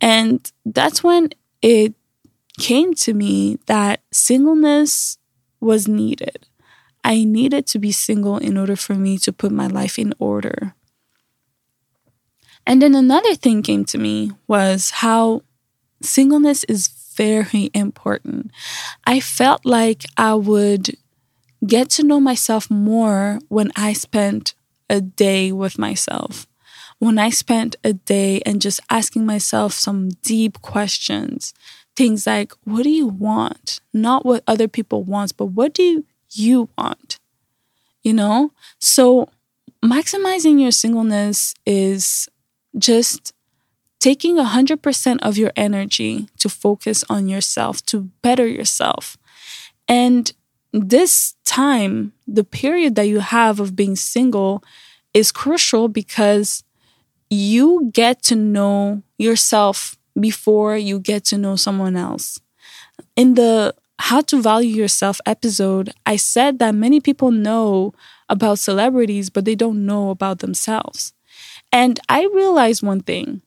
And 0.00 0.50
that's 0.66 1.04
when 1.04 1.30
it 1.62 1.94
came 2.58 2.94
to 2.94 3.14
me 3.14 3.58
that 3.66 4.00
singleness 4.10 5.18
was 5.60 5.86
needed. 5.86 6.48
I 7.04 7.24
needed 7.24 7.66
to 7.68 7.78
be 7.78 7.92
single 7.92 8.38
in 8.38 8.56
order 8.56 8.76
for 8.76 8.94
me 8.94 9.18
to 9.18 9.32
put 9.32 9.52
my 9.52 9.66
life 9.66 9.98
in 9.98 10.14
order. 10.18 10.74
And 12.66 12.80
then 12.80 12.94
another 12.94 13.34
thing 13.34 13.62
came 13.62 13.84
to 13.86 13.98
me 13.98 14.30
was 14.46 14.90
how 14.90 15.42
singleness 16.00 16.64
is 16.64 16.88
very 17.16 17.70
important. 17.74 18.50
I 19.04 19.20
felt 19.20 19.64
like 19.64 20.04
I 20.16 20.34
would 20.34 20.96
get 21.66 21.90
to 21.90 22.02
know 22.02 22.20
myself 22.20 22.70
more 22.70 23.38
when 23.48 23.70
I 23.76 23.92
spent 23.92 24.54
a 24.88 25.00
day 25.00 25.52
with 25.52 25.78
myself. 25.78 26.46
When 26.98 27.18
I 27.18 27.30
spent 27.30 27.76
a 27.82 27.92
day 27.92 28.40
and 28.46 28.60
just 28.60 28.80
asking 28.90 29.26
myself 29.26 29.72
some 29.72 30.10
deep 30.22 30.60
questions. 30.62 31.52
Things 31.96 32.26
like, 32.26 32.52
what 32.64 32.84
do 32.84 32.90
you 32.90 33.06
want? 33.06 33.80
Not 33.92 34.24
what 34.24 34.44
other 34.46 34.68
people 34.68 35.02
want, 35.02 35.36
but 35.36 35.46
what 35.46 35.74
do 35.74 36.04
you 36.32 36.68
want? 36.76 37.18
You 38.02 38.12
know? 38.12 38.52
So 38.78 39.28
maximizing 39.84 40.60
your 40.60 40.70
singleness 40.70 41.54
is 41.66 42.28
just 42.78 43.32
taking 44.00 44.36
100% 44.36 45.18
of 45.22 45.38
your 45.38 45.52
energy 45.54 46.28
to 46.38 46.48
focus 46.48 47.04
on 47.08 47.28
yourself, 47.28 47.84
to 47.86 48.10
better 48.22 48.46
yourself. 48.46 49.16
And 49.86 50.32
this 50.72 51.34
time, 51.44 52.12
the 52.26 52.44
period 52.44 52.94
that 52.96 53.06
you 53.06 53.20
have 53.20 53.60
of 53.60 53.76
being 53.76 53.94
single 53.94 54.64
is 55.14 55.30
crucial 55.30 55.88
because 55.88 56.64
you 57.30 57.90
get 57.92 58.22
to 58.24 58.34
know 58.34 59.02
yourself 59.18 59.96
before 60.18 60.76
you 60.76 60.98
get 60.98 61.24
to 61.26 61.38
know 61.38 61.56
someone 61.56 61.96
else. 61.96 62.40
In 63.16 63.34
the 63.34 63.74
How 64.06 64.20
to 64.22 64.42
Value 64.42 64.74
Yourself 64.74 65.20
episode, 65.24 65.92
I 66.04 66.16
said 66.16 66.58
that 66.58 66.74
many 66.74 67.00
people 67.00 67.30
know 67.30 67.94
about 68.28 68.58
celebrities, 68.58 69.30
but 69.30 69.44
they 69.44 69.54
don't 69.54 69.86
know 69.86 70.10
about 70.10 70.40
themselves. 70.40 71.12
And 71.72 72.00
I 72.08 72.26
realized 72.34 72.82
one 72.82 73.00
thing 73.00 73.42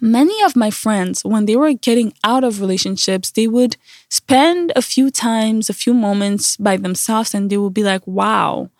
many 0.00 0.42
of 0.44 0.56
my 0.56 0.70
friends, 0.70 1.24
when 1.24 1.46
they 1.46 1.56
were 1.56 1.72
getting 1.72 2.12
out 2.24 2.44
of 2.44 2.60
relationships, 2.60 3.30
they 3.30 3.46
would 3.46 3.76
spend 4.08 4.72
a 4.74 4.82
few 4.82 5.10
times, 5.10 5.68
a 5.68 5.74
few 5.74 5.92
moments 5.94 6.56
by 6.56 6.76
themselves, 6.76 7.34
and 7.34 7.50
they 7.50 7.56
would 7.56 7.74
be 7.74 7.84
like, 7.84 8.06
wow, 8.06 8.70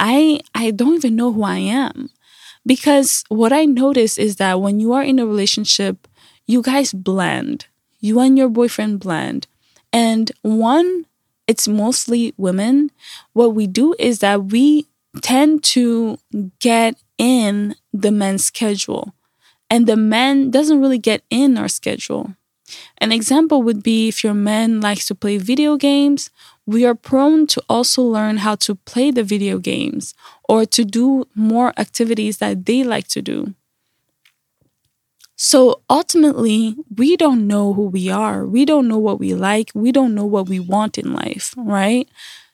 I, 0.00 0.40
I 0.54 0.72
don't 0.72 0.94
even 0.96 1.16
know 1.16 1.32
who 1.32 1.42
I 1.44 1.58
am. 1.58 2.10
Because 2.66 3.24
what 3.28 3.52
I 3.52 3.64
notice 3.64 4.18
is 4.18 4.36
that 4.36 4.60
when 4.60 4.80
you 4.80 4.92
are 4.92 5.02
in 5.04 5.18
a 5.18 5.26
relationship, 5.26 6.08
you 6.46 6.62
guys 6.62 6.92
blend. 6.92 7.66
You 8.00 8.20
and 8.20 8.36
your 8.36 8.48
boyfriend 8.48 9.00
blend. 9.00 9.46
And 9.92 10.30
one, 10.42 11.06
it's 11.46 11.68
mostly 11.68 12.34
women. 12.36 12.90
What 13.32 13.54
we 13.54 13.66
do 13.66 13.94
is 13.98 14.18
that 14.20 14.46
we 14.46 14.86
tend 15.22 15.64
to 15.64 16.18
get 16.60 16.96
in 17.18 17.74
the 17.92 18.10
men's 18.10 18.44
schedule 18.44 19.14
and 19.70 19.86
the 19.86 19.96
man 19.96 20.50
doesn't 20.50 20.80
really 20.80 20.98
get 20.98 21.22
in 21.30 21.56
our 21.56 21.68
schedule. 21.68 22.34
An 22.98 23.12
example 23.12 23.62
would 23.62 23.82
be 23.82 24.08
if 24.08 24.24
your 24.24 24.34
man 24.34 24.80
likes 24.80 25.06
to 25.06 25.14
play 25.14 25.38
video 25.38 25.76
games, 25.76 26.30
we 26.66 26.84
are 26.84 26.94
prone 26.94 27.46
to 27.48 27.62
also 27.68 28.02
learn 28.02 28.38
how 28.38 28.56
to 28.56 28.74
play 28.74 29.10
the 29.10 29.22
video 29.22 29.58
games 29.58 30.14
or 30.48 30.66
to 30.66 30.84
do 30.84 31.26
more 31.34 31.72
activities 31.78 32.38
that 32.38 32.66
they 32.66 32.82
like 32.82 33.06
to 33.08 33.22
do. 33.22 33.54
So 35.36 35.82
ultimately, 35.90 36.76
we 36.96 37.16
don't 37.16 37.46
know 37.46 37.74
who 37.74 37.86
we 37.86 38.08
are. 38.10 38.46
We 38.46 38.64
don't 38.64 38.88
know 38.88 38.98
what 38.98 39.18
we 39.18 39.34
like. 39.34 39.70
We 39.74 39.92
don't 39.92 40.14
know 40.14 40.24
what 40.24 40.48
we 40.48 40.60
want 40.60 40.96
in 40.96 41.12
life, 41.12 41.54
right? 41.56 42.08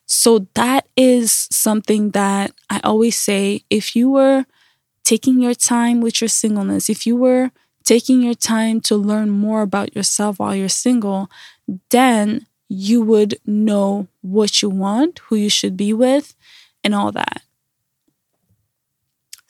So 0.06 0.46
that 0.54 0.88
is 0.96 1.48
something 1.50 2.10
that 2.10 2.52
I 2.68 2.80
always 2.82 3.16
say 3.16 3.64
if 3.70 3.94
you 3.94 4.10
were 4.10 4.44
taking 5.04 5.40
your 5.40 5.54
time 5.54 6.00
with 6.00 6.20
your 6.20 6.28
singleness, 6.28 6.90
if 6.90 7.06
you 7.06 7.16
were 7.16 7.50
taking 7.84 8.22
your 8.22 8.34
time 8.34 8.80
to 8.82 8.96
learn 8.96 9.30
more 9.30 9.62
about 9.62 9.94
yourself 9.96 10.38
while 10.38 10.54
you're 10.54 10.68
single, 10.68 11.30
then 11.90 12.46
you 12.68 13.02
would 13.02 13.36
know 13.46 14.08
what 14.22 14.62
you 14.62 14.70
want, 14.70 15.20
who 15.28 15.36
you 15.36 15.50
should 15.50 15.76
be 15.76 15.92
with, 15.92 16.34
and 16.84 16.94
all 16.94 17.12
that. 17.12 17.42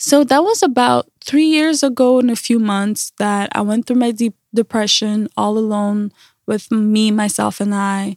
So 0.02 0.24
that 0.24 0.42
was 0.42 0.64
about 0.64 1.06
three 1.24 1.46
years 1.46 1.84
ago 1.84 2.18
in 2.18 2.28
a 2.28 2.34
few 2.34 2.58
months 2.58 3.12
that 3.18 3.50
I 3.54 3.60
went 3.60 3.86
through 3.86 4.00
my 4.02 4.10
deep 4.10 4.34
depression 4.52 5.28
all 5.36 5.56
alone 5.56 6.10
with 6.44 6.72
me, 6.72 7.12
myself, 7.12 7.60
and 7.60 7.72
I. 7.72 8.16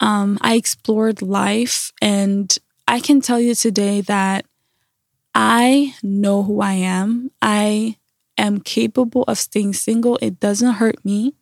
Um, 0.00 0.38
I 0.42 0.56
explored 0.56 1.22
life, 1.22 1.90
and 2.02 2.54
I 2.86 3.00
can 3.00 3.22
tell 3.22 3.40
you 3.40 3.54
today 3.54 4.02
that 4.02 4.44
I 5.34 5.94
know 6.02 6.42
who 6.42 6.60
I 6.60 6.74
am. 6.74 7.30
I 7.40 7.96
am 8.36 8.60
capable 8.60 9.24
of 9.28 9.38
staying 9.38 9.74
single. 9.74 10.18
It 10.22 10.40
doesn't 10.40 10.74
hurt 10.74 11.02
me. 11.02 11.34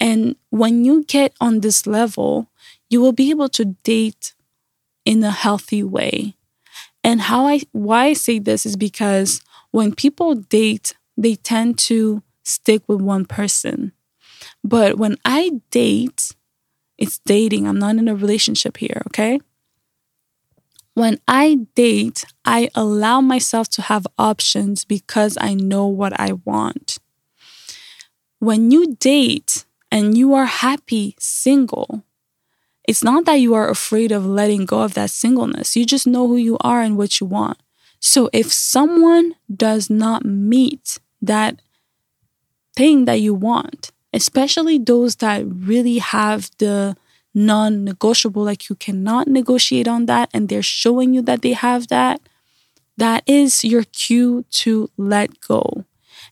And 0.00 0.36
when 0.50 0.84
you 0.84 1.04
get 1.04 1.34
on 1.40 1.60
this 1.60 1.86
level, 1.86 2.50
you 2.90 3.00
will 3.00 3.12
be 3.12 3.30
able 3.30 3.50
to 3.50 3.76
date 3.84 4.34
in 5.04 5.24
a 5.24 5.30
healthy 5.32 5.82
way. 5.82 6.36
And 7.04 7.20
how 7.20 7.46
I 7.46 7.60
why 7.72 8.06
I 8.06 8.12
say 8.14 8.38
this 8.38 8.64
is 8.64 8.76
because 8.76 9.42
when 9.70 9.94
people 9.94 10.34
date, 10.34 10.94
they 11.16 11.36
tend 11.36 11.78
to 11.90 12.22
stick 12.42 12.82
with 12.88 13.00
one 13.00 13.26
person. 13.26 13.92
But 14.64 14.96
when 14.96 15.16
I 15.24 15.60
date, 15.70 16.34
it's 16.96 17.18
dating. 17.18 17.68
I'm 17.68 17.78
not 17.78 17.96
in 17.96 18.08
a 18.08 18.14
relationship 18.14 18.78
here, 18.78 19.02
okay? 19.08 19.38
When 20.94 21.18
I 21.28 21.66
date, 21.74 22.24
I 22.44 22.70
allow 22.74 23.20
myself 23.20 23.68
to 23.70 23.82
have 23.82 24.06
options 24.16 24.84
because 24.84 25.36
I 25.40 25.54
know 25.54 25.86
what 25.86 26.18
I 26.18 26.32
want. 26.44 26.98
When 28.38 28.70
you 28.70 28.94
date 28.94 29.64
and 29.90 30.16
you 30.16 30.34
are 30.34 30.46
happy 30.46 31.16
single, 31.18 32.04
it's 32.86 33.02
not 33.02 33.24
that 33.24 33.40
you 33.40 33.54
are 33.54 33.68
afraid 33.68 34.12
of 34.12 34.26
letting 34.26 34.66
go 34.66 34.82
of 34.82 34.94
that 34.94 35.10
singleness. 35.10 35.76
You 35.76 35.86
just 35.86 36.06
know 36.06 36.28
who 36.28 36.36
you 36.36 36.58
are 36.60 36.80
and 36.82 36.96
what 36.96 37.20
you 37.20 37.26
want. 37.26 37.58
So 37.98 38.28
if 38.32 38.52
someone 38.52 39.34
does 39.54 39.88
not 39.88 40.24
meet 40.24 40.98
that 41.22 41.62
thing 42.76 43.06
that 43.06 43.20
you 43.20 43.32
want, 43.32 43.90
especially 44.12 44.78
those 44.78 45.16
that 45.16 45.44
really 45.46 45.98
have 45.98 46.50
the 46.58 46.96
non 47.32 47.84
negotiable, 47.84 48.44
like 48.44 48.68
you 48.68 48.76
cannot 48.76 49.28
negotiate 49.28 49.88
on 49.88 50.04
that, 50.06 50.28
and 50.34 50.48
they're 50.48 50.62
showing 50.62 51.14
you 51.14 51.22
that 51.22 51.40
they 51.40 51.52
have 51.52 51.88
that, 51.88 52.20
that 52.98 53.22
is 53.26 53.64
your 53.64 53.84
cue 53.84 54.44
to 54.50 54.90
let 54.98 55.40
go. 55.40 55.84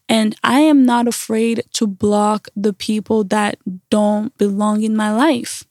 And 0.09 0.37
I 0.45 0.61
am 0.61 0.85
not 0.85 1.09
afraid 1.09 1.65
to 1.73 1.87
block 1.87 2.49
the 2.55 2.75
people 2.75 3.25
that 3.25 3.59
don't 3.89 4.37
belong 4.37 4.83
in 4.83 4.95
my 4.95 5.11
life 5.11 5.65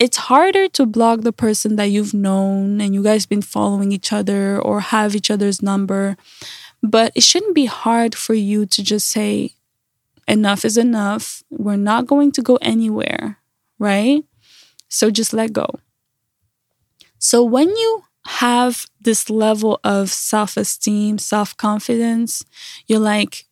it's 0.00 0.16
harder 0.16 0.66
to 0.66 0.86
block 0.86 1.20
the 1.20 1.32
person 1.32 1.76
that 1.76 1.90
you've 1.90 2.14
known 2.14 2.80
and 2.80 2.94
you 2.94 3.02
guys 3.02 3.26
been 3.26 3.42
following 3.42 3.92
each 3.92 4.12
other 4.12 4.58
or 4.58 4.80
have 4.80 5.14
each 5.14 5.30
other's 5.30 5.62
number 5.62 6.16
but 6.82 7.12
it 7.14 7.22
shouldn't 7.22 7.54
be 7.54 7.66
hard 7.66 8.14
for 8.14 8.32
you 8.32 8.64
to 8.64 8.82
just 8.82 9.06
say 9.08 9.54
enough 10.26 10.64
is 10.64 10.78
enough. 10.78 11.42
We're 11.50 11.76
not 11.76 12.06
going 12.06 12.32
to 12.32 12.42
go 12.42 12.56
anywhere 12.62 13.38
right? 13.78 14.24
So 14.88 15.10
just 15.10 15.32
let 15.32 15.52
go. 15.52 15.66
So 17.18 17.44
when 17.44 17.68
you 17.68 18.04
have 18.26 18.86
this 19.00 19.30
level 19.30 19.80
of 19.84 20.10
self-esteem 20.10 21.18
self-confidence 21.18 22.44
you're 22.86 22.98
like 22.98 23.44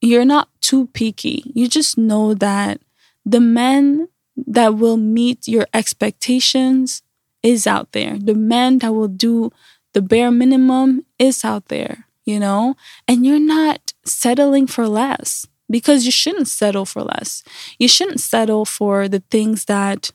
you're 0.00 0.24
not 0.24 0.48
too 0.60 0.88
picky. 0.88 1.42
You 1.54 1.68
just 1.68 1.98
know 1.98 2.34
that 2.34 2.80
the 3.24 3.40
men 3.40 4.08
that 4.46 4.76
will 4.76 4.96
meet 4.96 5.48
your 5.48 5.66
expectations 5.74 7.02
is 7.42 7.66
out 7.66 7.92
there. 7.92 8.18
The 8.18 8.34
man 8.34 8.78
that 8.78 8.92
will 8.92 9.08
do 9.08 9.52
the 9.92 10.02
bare 10.02 10.30
minimum 10.30 11.04
is 11.18 11.44
out 11.44 11.66
there, 11.66 12.06
you 12.24 12.38
know? 12.38 12.76
And 13.06 13.24
you're 13.24 13.40
not 13.40 13.92
settling 14.04 14.66
for 14.66 14.86
less 14.86 15.46
because 15.70 16.04
you 16.04 16.12
shouldn't 16.12 16.48
settle 16.48 16.84
for 16.84 17.02
less. 17.02 17.42
You 17.78 17.88
shouldn't 17.88 18.20
settle 18.20 18.64
for 18.64 19.08
the 19.08 19.22
things 19.30 19.66
that 19.66 20.12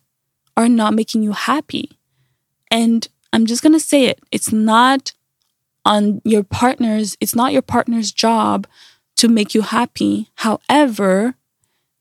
are 0.56 0.70
not 0.70 0.94
making 0.94 1.24
you 1.24 1.32
happy. 1.34 1.98
And 2.70 3.08
I'm 3.32 3.46
just 3.46 3.64
going 3.64 3.74
to 3.74 3.80
say 3.80 4.06
it 4.06 4.20
it's 4.32 4.52
not 4.52 5.14
on 5.86 6.22
your 6.24 6.44
partner's, 6.44 7.18
it's 7.20 7.36
not 7.36 7.52
your 7.52 7.62
partner's 7.62 8.12
job 8.12 8.68
to 9.18 9.28
make 9.28 9.54
you 9.54 9.62
happy. 9.62 10.30
However, 10.36 11.36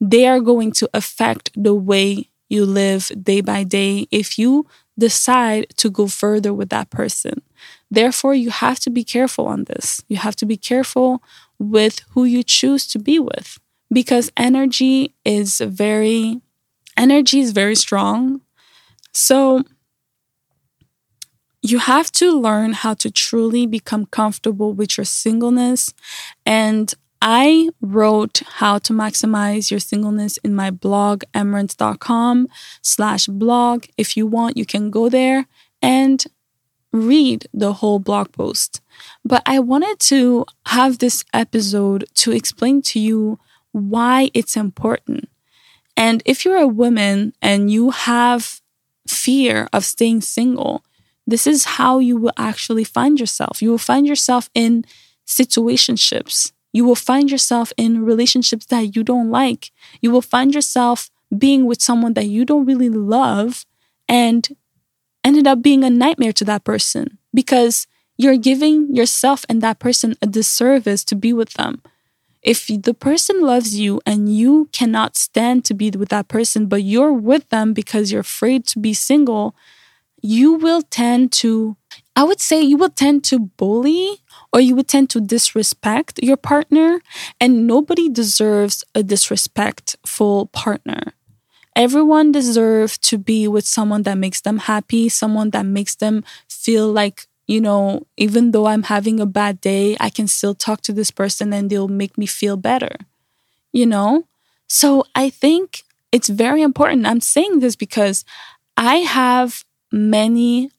they 0.02 0.26
are 0.26 0.40
going 0.40 0.72
to 0.72 0.90
affect 0.92 1.50
the 1.54 1.74
way 1.74 2.28
you 2.48 2.66
live 2.66 3.10
day 3.22 3.40
by 3.40 3.62
day 3.62 4.08
if 4.10 4.36
you 4.36 4.66
decide 4.98 5.66
to 5.76 5.88
go 5.88 6.08
further 6.08 6.52
with 6.52 6.70
that 6.70 6.90
person. 6.90 7.40
Therefore, 7.88 8.34
you 8.34 8.50
have 8.50 8.80
to 8.80 8.90
be 8.90 9.04
careful 9.04 9.46
on 9.46 9.64
this. 9.64 10.02
You 10.08 10.16
have 10.16 10.34
to 10.36 10.46
be 10.46 10.56
careful 10.56 11.22
with 11.58 12.00
who 12.10 12.24
you 12.24 12.42
choose 12.42 12.86
to 12.88 12.98
be 12.98 13.20
with 13.20 13.58
because 13.92 14.32
energy 14.36 15.14
is 15.24 15.60
very 15.60 16.40
energy 16.96 17.38
is 17.38 17.52
very 17.52 17.76
strong. 17.76 18.40
So 19.12 19.62
you 21.62 21.78
have 21.78 22.10
to 22.12 22.32
learn 22.32 22.72
how 22.72 22.94
to 22.94 23.10
truly 23.10 23.66
become 23.66 24.06
comfortable 24.06 24.72
with 24.74 24.98
your 24.98 25.04
singleness 25.04 25.94
and 26.44 26.92
I 27.24 27.68
wrote 27.80 28.42
how 28.54 28.78
to 28.78 28.92
maximize 28.92 29.70
your 29.70 29.78
singleness 29.78 30.38
in 30.38 30.56
my 30.56 30.72
blog, 30.72 31.22
emmerance.com 31.32 32.48
slash 32.82 33.26
blog. 33.28 33.84
If 33.96 34.16
you 34.16 34.26
want, 34.26 34.56
you 34.56 34.66
can 34.66 34.90
go 34.90 35.08
there 35.08 35.46
and 35.80 36.24
read 36.92 37.46
the 37.54 37.74
whole 37.74 38.00
blog 38.00 38.32
post. 38.32 38.80
But 39.24 39.44
I 39.46 39.60
wanted 39.60 40.00
to 40.00 40.46
have 40.66 40.98
this 40.98 41.24
episode 41.32 42.06
to 42.14 42.32
explain 42.32 42.82
to 42.82 42.98
you 42.98 43.38
why 43.70 44.30
it's 44.34 44.56
important. 44.56 45.28
And 45.96 46.24
if 46.26 46.44
you're 46.44 46.58
a 46.58 46.66
woman 46.66 47.34
and 47.40 47.70
you 47.70 47.90
have 47.90 48.60
fear 49.06 49.68
of 49.72 49.84
staying 49.84 50.22
single, 50.22 50.84
this 51.24 51.46
is 51.46 51.76
how 51.76 52.00
you 52.00 52.16
will 52.16 52.32
actually 52.36 52.82
find 52.82 53.20
yourself. 53.20 53.62
You 53.62 53.70
will 53.70 53.78
find 53.78 54.08
yourself 54.08 54.50
in 54.56 54.84
situationships 55.24 56.50
you 56.72 56.84
will 56.84 56.96
find 56.96 57.30
yourself 57.30 57.72
in 57.76 58.04
relationships 58.04 58.66
that 58.66 58.96
you 58.96 59.04
don't 59.04 59.30
like. 59.30 59.70
You 60.00 60.10
will 60.10 60.22
find 60.22 60.54
yourself 60.54 61.10
being 61.36 61.66
with 61.66 61.82
someone 61.82 62.14
that 62.14 62.26
you 62.26 62.44
don't 62.44 62.66
really 62.66 62.88
love 62.88 63.64
and 64.08 64.48
ended 65.24 65.46
up 65.46 65.62
being 65.62 65.84
a 65.84 65.90
nightmare 65.90 66.32
to 66.32 66.44
that 66.44 66.64
person 66.64 67.18
because 67.32 67.86
you're 68.16 68.36
giving 68.36 68.94
yourself 68.94 69.44
and 69.48 69.62
that 69.62 69.78
person 69.78 70.14
a 70.20 70.26
disservice 70.26 71.04
to 71.04 71.14
be 71.14 71.32
with 71.32 71.54
them. 71.54 71.82
If 72.42 72.66
the 72.66 72.94
person 72.94 73.40
loves 73.40 73.78
you 73.78 74.00
and 74.04 74.34
you 74.34 74.68
cannot 74.72 75.16
stand 75.16 75.64
to 75.66 75.74
be 75.74 75.90
with 75.90 76.08
that 76.08 76.28
person, 76.28 76.66
but 76.66 76.82
you're 76.82 77.12
with 77.12 77.48
them 77.50 77.72
because 77.72 78.10
you're 78.10 78.20
afraid 78.20 78.66
to 78.68 78.80
be 78.80 78.94
single, 78.94 79.54
you 80.20 80.54
will 80.54 80.82
tend 80.82 81.32
to, 81.32 81.76
I 82.14 82.24
would 82.24 82.40
say, 82.40 82.60
you 82.60 82.76
would 82.78 82.96
tend 82.96 83.24
to 83.24 83.38
bully 83.38 84.18
or 84.52 84.60
you 84.60 84.76
would 84.76 84.88
tend 84.88 85.08
to 85.10 85.20
disrespect 85.20 86.20
your 86.22 86.36
partner, 86.36 87.00
and 87.40 87.66
nobody 87.66 88.08
deserves 88.10 88.84
a 88.94 89.02
disrespectful 89.02 90.46
partner. 90.46 91.14
Everyone 91.76 92.32
deserves 92.32 92.98
to 92.98 93.18
be 93.18 93.48
with 93.48 93.66
someone 93.66 94.02
that 94.02 94.18
makes 94.18 94.42
them 94.42 94.58
happy, 94.58 95.08
someone 95.08 95.50
that 95.50 95.66
makes 95.66 95.96
them 95.96 96.24
feel 96.48 96.92
like, 96.92 97.26
you 97.46 97.60
know, 97.60 98.06
even 98.18 98.52
though 98.52 98.66
I'm 98.66 98.84
having 98.84 99.20
a 99.20 99.26
bad 99.26 99.60
day, 99.60 99.96
I 100.00 100.10
can 100.10 100.28
still 100.28 100.54
talk 100.54 100.82
to 100.82 100.92
this 100.92 101.10
person 101.10 101.52
and 101.52 101.70
they'll 101.70 101.88
make 101.88 102.18
me 102.18 102.26
feel 102.26 102.56
better, 102.56 102.94
you 103.72 103.86
know? 103.86 104.26
So 104.68 105.04
I 105.14 105.30
think 105.30 105.82
it's 106.12 106.28
very 106.28 106.62
important. 106.62 107.06
I'm 107.06 107.20
saying 107.20 107.60
this 107.60 107.76
because 107.76 108.24
I 108.76 108.96
have 108.96 109.64
many 109.92 110.70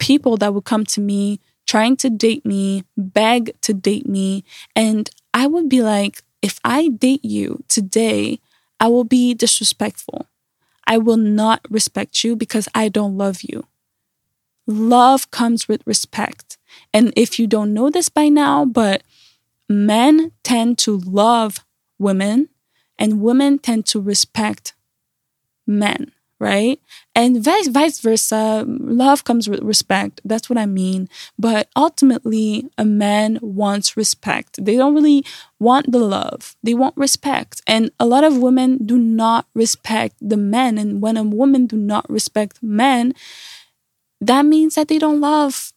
people 0.00 0.36
that 0.38 0.52
would 0.52 0.64
come 0.64 0.84
to 0.86 1.00
me 1.00 1.38
trying 1.66 1.96
to 1.98 2.10
date 2.10 2.44
me, 2.44 2.82
beg 2.96 3.52
to 3.60 3.72
date 3.72 4.08
me. 4.08 4.42
And 4.74 5.08
I 5.32 5.46
would 5.46 5.68
be 5.68 5.82
like, 5.82 6.24
if 6.42 6.58
I 6.64 6.88
date 6.88 7.24
you 7.24 7.62
today, 7.68 8.40
I 8.80 8.88
will 8.88 9.04
be 9.04 9.34
disrespectful. 9.34 10.26
I 10.86 10.98
will 10.98 11.18
not 11.18 11.60
respect 11.70 12.24
you 12.24 12.34
because 12.34 12.66
I 12.74 12.88
don't 12.88 13.16
love 13.16 13.42
you. 13.42 13.66
Love 14.66 15.30
comes 15.30 15.68
with 15.68 15.86
respect. 15.86 16.58
And 16.92 17.12
if 17.14 17.38
you 17.38 17.46
don't 17.46 17.72
know 17.72 17.90
this 17.90 18.08
by 18.08 18.28
now, 18.28 18.64
but 18.64 19.02
men 19.68 20.32
tend 20.42 20.78
to 20.78 20.96
love 20.98 21.64
women 21.98 22.48
and 22.98 23.20
women 23.20 23.58
tend 23.58 23.86
to 23.86 24.00
respect 24.00 24.74
men 25.66 26.10
right? 26.40 26.80
And 27.14 27.44
vice 27.44 27.68
vice 27.68 28.00
versa. 28.00 28.64
Love 28.66 29.24
comes 29.24 29.48
with 29.48 29.60
respect. 29.62 30.20
That's 30.24 30.50
what 30.50 30.58
I 30.58 30.66
mean. 30.66 31.08
But 31.38 31.68
ultimately, 31.76 32.70
a 32.78 32.84
man 32.84 33.38
wants 33.42 33.96
respect. 33.96 34.64
They 34.64 34.76
don't 34.76 34.94
really 34.94 35.24
want 35.60 35.92
the 35.92 35.98
love. 35.98 36.56
They 36.62 36.74
want 36.74 36.96
respect. 36.96 37.60
And 37.66 37.90
a 38.00 38.06
lot 38.06 38.24
of 38.24 38.38
women 38.38 38.86
do 38.86 38.98
not 38.98 39.46
respect 39.54 40.16
the 40.20 40.38
men. 40.38 40.78
And 40.78 41.02
when 41.02 41.16
a 41.16 41.22
woman 41.22 41.66
do 41.66 41.76
not 41.76 42.08
respect 42.10 42.62
men, 42.62 43.14
that 44.20 44.44
means 44.46 44.74
that 44.74 44.88
they 44.88 44.98
don't 44.98 45.20
love 45.20 45.72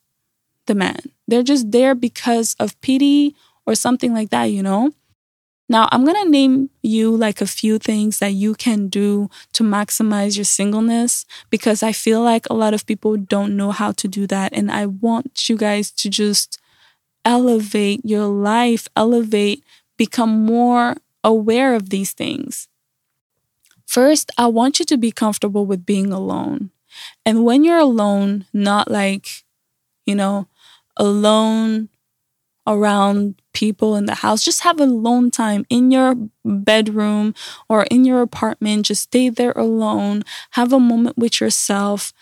the 0.67 0.75
man. 0.75 0.99
They're 1.27 1.43
just 1.43 1.71
there 1.71 1.95
because 1.95 2.55
of 2.59 2.79
pity 2.81 3.35
or 3.65 3.75
something 3.75 4.13
like 4.13 4.29
that, 4.31 4.45
you 4.45 4.63
know? 4.63 4.93
Now, 5.73 5.89
I'm 5.91 6.05
going 6.05 6.23
to 6.23 6.29
name 6.29 6.69
you 6.83 7.17
like 7.17 7.41
a 7.41 7.47
few 7.47 7.79
things 7.79 8.19
that 8.19 8.33
you 8.33 8.53
can 8.53 8.89
do 8.89 9.31
to 9.53 9.63
maximize 9.63 10.37
your 10.37 10.45
singleness 10.45 11.25
because 11.49 11.81
I 11.81 11.91
feel 11.91 12.21
like 12.21 12.45
a 12.47 12.53
lot 12.53 12.75
of 12.75 12.85
people 12.85 13.17
don't 13.17 13.57
know 13.57 13.71
how 13.71 13.91
to 13.93 14.07
do 14.07 14.27
that. 14.27 14.53
And 14.53 14.69
I 14.71 14.85
want 14.85 15.49
you 15.49 15.57
guys 15.57 15.89
to 15.93 16.11
just 16.11 16.59
elevate 17.25 18.01
your 18.03 18.27
life, 18.27 18.87
elevate, 18.95 19.63
become 19.97 20.45
more 20.45 20.97
aware 21.23 21.73
of 21.73 21.89
these 21.89 22.11
things. 22.11 22.67
First, 23.87 24.29
I 24.37 24.45
want 24.45 24.77
you 24.77 24.85
to 24.85 24.97
be 24.97 25.11
comfortable 25.11 25.65
with 25.65 25.87
being 25.87 26.13
alone. 26.13 26.69
And 27.25 27.43
when 27.43 27.63
you're 27.63 27.79
alone, 27.79 28.45
not 28.53 28.91
like, 28.91 29.43
you 30.05 30.13
know, 30.13 30.45
alone 30.97 31.89
around 32.65 33.35
people 33.53 33.95
in 33.95 34.05
the 34.05 34.15
house. 34.15 34.43
Just 34.43 34.61
have 34.61 34.79
alone 34.79 35.31
time 35.31 35.65
in 35.69 35.91
your 35.91 36.15
bedroom 36.45 37.33
or 37.69 37.83
in 37.83 38.05
your 38.05 38.21
apartment. 38.21 38.85
Just 38.85 39.03
stay 39.03 39.29
there 39.29 39.51
alone. 39.51 40.23
Have 40.51 40.73
a 40.73 40.79
moment 40.79 41.17
with 41.17 41.39
yourself. 41.41 42.13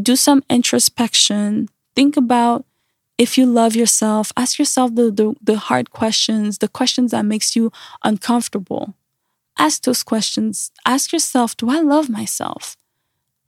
Do 0.00 0.16
some 0.16 0.42
introspection. 0.48 1.68
Think 1.94 2.16
about 2.16 2.64
if 3.18 3.38
you 3.38 3.46
love 3.46 3.76
yourself. 3.76 4.32
Ask 4.36 4.58
yourself 4.58 4.94
the, 4.94 5.10
the, 5.10 5.34
the 5.42 5.58
hard 5.58 5.90
questions, 5.90 6.58
the 6.58 6.68
questions 6.68 7.10
that 7.12 7.24
makes 7.24 7.54
you 7.54 7.70
uncomfortable. 8.02 8.94
Ask 9.58 9.84
those 9.84 10.02
questions. 10.02 10.72
Ask 10.84 11.12
yourself, 11.12 11.56
do 11.56 11.70
I 11.70 11.80
love 11.80 12.08
myself? 12.08 12.76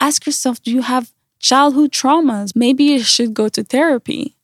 Ask 0.00 0.26
yourself, 0.26 0.62
do 0.62 0.70
you 0.70 0.82
have 0.82 1.12
childhood 1.40 1.90
traumas? 1.90 2.54
Maybe 2.54 2.84
you 2.84 3.00
should 3.00 3.34
go 3.34 3.48
to 3.48 3.64
therapy 3.64 4.36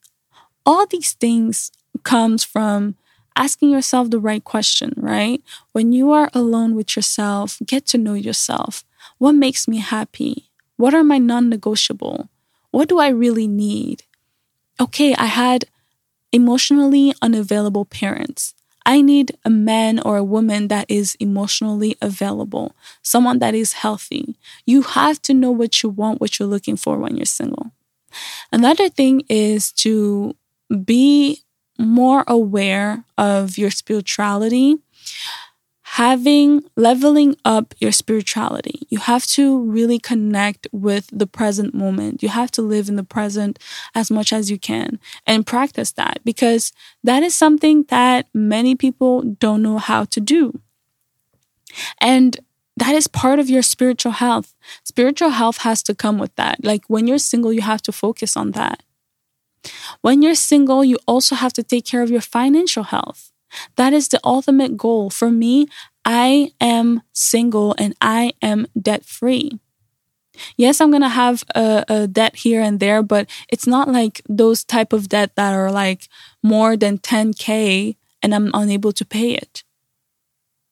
all 0.65 0.87
these 0.87 1.13
things 1.13 1.73
comes 2.03 2.45
from 2.45 2.97
asking 3.37 3.71
yourself 3.71 4.11
the 4.11 4.19
right 4.21 4.45
question, 4.45 4.93
right? 4.97 5.43
When 5.73 5.93
you 5.93 6.13
are 6.13 6.31
alone 6.35 6.75
with 6.75 6.97
yourself, 6.97 7.59
get 7.65 7.87
to 7.87 7.99
know 7.99 8.15
yourself. 8.15 8.85
What 9.19 9.33
makes 9.33 9.67
me 9.67 9.79
happy? 9.79 10.51
What 10.77 10.95
are 10.95 11.05
my 11.05 11.19
non-negotiable? 11.19 12.29
What 12.71 12.89
do 12.89 12.99
I 12.99 13.09
really 13.09 13.47
need? 13.47 14.05
Okay, 14.81 15.15
I 15.15 15.27
had 15.27 15.65
emotionally 16.33 17.15
unavailable 17.23 17.85
parents. 17.85 18.55
I 18.85 19.01
need 19.01 19.37
a 19.45 19.51
man 19.51 20.01
or 20.01 20.17
a 20.17 20.25
woman 20.25 20.69
that 20.69 20.87
is 20.89 21.15
emotionally 21.21 21.97
available, 22.03 22.75
someone 23.03 23.39
that 23.39 23.55
is 23.55 23.75
healthy. 23.75 24.37
You 24.67 24.83
have 24.83 25.23
to 25.23 25.35
know 25.35 25.53
what 25.53 25.83
you 25.83 25.89
want, 25.89 26.21
what 26.21 26.39
you're 26.39 26.49
looking 26.49 26.77
for 26.77 26.99
when 26.99 27.17
you're 27.17 27.27
single. 27.27 27.71
Another 28.51 28.89
thing 28.89 29.23
is 29.29 29.73
to 29.73 30.37
be 30.85 31.43
more 31.79 32.25
aware 32.27 33.05
of 33.19 33.59
your 33.59 33.71
spirituality 33.71 34.79
having 35.97 36.65
leveling 36.75 37.37
up 37.45 37.75
your 37.79 37.93
spirituality. 37.93 38.81
You 38.89 38.99
have 38.99 39.27
to 39.27 39.61
really 39.61 39.99
connect 39.99 40.67
with 40.73 41.07
the 41.13 41.27
present 41.27 41.75
moment. 41.75 42.23
You 42.23 42.31
have 42.31 42.51
to 42.53 42.63
live 42.63 42.89
in 42.89 42.97
the 42.97 43.05
present 43.05 43.59
as 43.95 44.11
much 44.11 44.33
as 44.33 44.51
you 44.51 44.59
can 44.59 44.99
and 45.27 45.47
practice 45.47 45.93
that 45.93 46.21
because 46.25 46.73
that 47.05 47.23
is 47.23 47.35
something 47.35 47.85
that 47.91 48.27
many 48.33 48.75
people 48.75 49.21
don't 49.21 49.63
know 49.63 49.77
how 49.77 50.05
to 50.05 50.19
do. 50.19 50.59
And 52.01 52.41
that 52.79 52.95
is 52.95 53.07
part 53.07 53.39
of 53.39 53.51
your 53.51 53.63
spiritual 53.63 54.13
health. 54.13 54.55
Spiritual 54.85 55.31
health 55.31 55.59
has 55.59 55.83
to 55.83 55.95
come 55.95 56.19
with 56.19 56.35
that. 56.37 56.65
Like 56.65 56.85
when 56.89 57.07
you're 57.07 57.19
single, 57.19 57.53
you 57.53 57.61
have 57.61 57.83
to 57.83 57.93
focus 57.93 58.35
on 58.35 58.53
that. 58.53 58.83
When 60.01 60.23
you're 60.23 60.35
single, 60.35 60.85
you 60.85 60.99
also 61.07 61.35
have 61.35 61.53
to 61.55 61.63
take 61.63 61.85
care 61.85 62.03
of 62.03 62.11
your 62.11 62.21
financial 62.21 62.85
health. 62.85 63.33
That 63.77 63.93
is 63.93 64.09
the 64.09 64.21
ultimate 64.25 64.77
goal. 64.77 65.11
For 65.11 65.31
me, 65.31 65.67
I 66.05 66.53
am 66.61 67.03
single 67.13 67.75
and 67.79 67.95
I 68.01 68.33
am 68.43 68.67
debt 68.81 69.05
free. 69.05 69.61
Yes, 70.57 70.81
I'm 70.81 70.91
to 70.93 71.09
have 71.09 71.45
a, 71.55 71.85
a, 71.89 72.07
debt 72.07 72.37
here 72.37 72.63
and 72.63 72.81
there, 72.81 73.03
but 73.03 73.29
it's 73.51 73.67
not 73.67 73.89
like 73.89 74.23
those 74.29 74.65
type 74.65 74.93
of 74.95 75.09
debt 75.11 75.37
that 75.37 75.53
are 75.53 75.71
like 75.71 76.09
more 76.43 76.77
than 76.77 76.99
10K 76.99 77.97
and 78.23 78.35
I'm 78.35 78.51
unable 78.55 78.93
to 78.93 79.05
pay 79.05 79.33
it. 79.33 79.63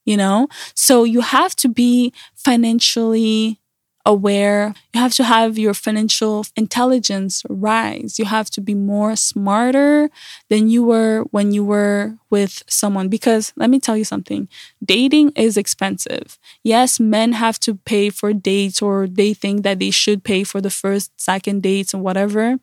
You 0.07 0.17
know? 0.17 0.49
So 0.75 1.05
you 1.05 1.21
have 1.21 1.55
to 1.57 1.69
be 1.69 2.13
financially 2.35 3.60
aware. 4.07 4.75
You 4.95 5.01
have 5.01 5.15
to 5.15 5.25
have 5.25 5.59
your 5.59 5.75
financial 5.75 6.45
intelligence 6.57 7.43
rise. 7.49 8.19
You 8.19 8.25
have 8.25 8.51
to 8.51 8.61
be 8.61 8.75
more 8.75 9.15
smarter 9.17 10.11
than 10.49 10.69
you 10.69 10.83
were 10.83 11.23
when 11.31 11.53
you 11.53 11.65
were 11.65 12.17
with 12.31 12.63
someone. 12.67 13.09
Because 13.09 13.53
let 13.57 13.71
me 13.71 13.79
tell 13.79 13.97
you 13.97 14.05
something 14.05 14.49
dating 14.85 15.31
is 15.37 15.57
expensive. 15.57 16.39
Yes, 16.65 16.99
men 16.99 17.33
have 17.33 17.59
to 17.61 17.75
pay 17.75 18.11
for 18.11 18.33
dates 18.33 18.81
or 18.83 19.07
they 19.07 19.35
think 19.35 19.63
that 19.65 19.79
they 19.79 19.91
should 19.91 20.25
pay 20.25 20.45
for 20.45 20.61
the 20.61 20.71
first, 20.71 21.13
second 21.21 21.63
dates 21.63 21.93
and 21.95 22.03
whatever. 22.03 22.57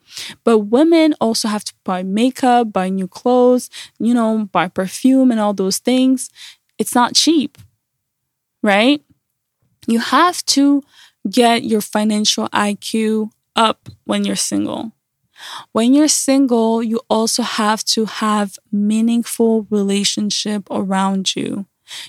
But 0.44 0.60
women 0.60 1.16
also 1.22 1.48
have 1.48 1.64
to 1.66 1.74
buy 1.84 2.04
makeup, 2.04 2.74
buy 2.74 2.90
new 2.90 3.08
clothes, 3.08 3.70
you 4.00 4.14
know, 4.14 4.48
buy 4.52 4.68
perfume 4.68 5.32
and 5.32 5.40
all 5.40 5.54
those 5.54 5.78
things. 5.78 6.30
It's 6.78 6.96
not 6.96 7.16
cheap, 7.16 7.58
right? 8.64 9.02
You 9.88 10.00
have 10.00 10.46
to 10.48 10.84
get 11.30 11.64
your 11.64 11.82
financial 11.82 12.48
IQ 12.50 13.32
up 13.56 13.90
when 14.06 14.26
you're 14.26 14.36
single. 14.36 14.92
When 15.72 15.94
you're 15.94 16.08
single, 16.08 16.82
you 16.82 17.00
also 17.10 17.44
have 17.44 17.84
to 17.86 18.06
have 18.06 18.58
meaningful 18.72 19.68
relationship 19.70 20.68
around 20.72 21.36
you. 21.36 21.66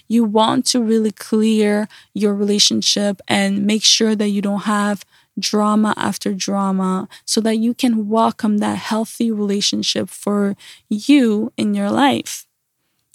You 0.08 0.24
want 0.24 0.66
to 0.66 0.82
really 0.82 1.12
clear 1.12 1.88
your 2.14 2.34
relationship 2.34 3.20
and 3.28 3.66
make 3.66 3.84
sure 3.84 4.16
that 4.16 4.30
you 4.30 4.42
don't 4.42 4.62
have 4.62 5.04
drama 5.38 5.94
after 5.96 6.34
drama 6.34 7.08
so 7.24 7.40
that 7.42 7.58
you 7.58 7.74
can 7.74 8.08
welcome 8.08 8.58
that 8.58 8.76
healthy 8.76 9.30
relationship 9.30 10.08
for 10.08 10.56
you 10.88 11.52
in 11.56 11.74
your 11.74 11.90
life. 11.90 12.46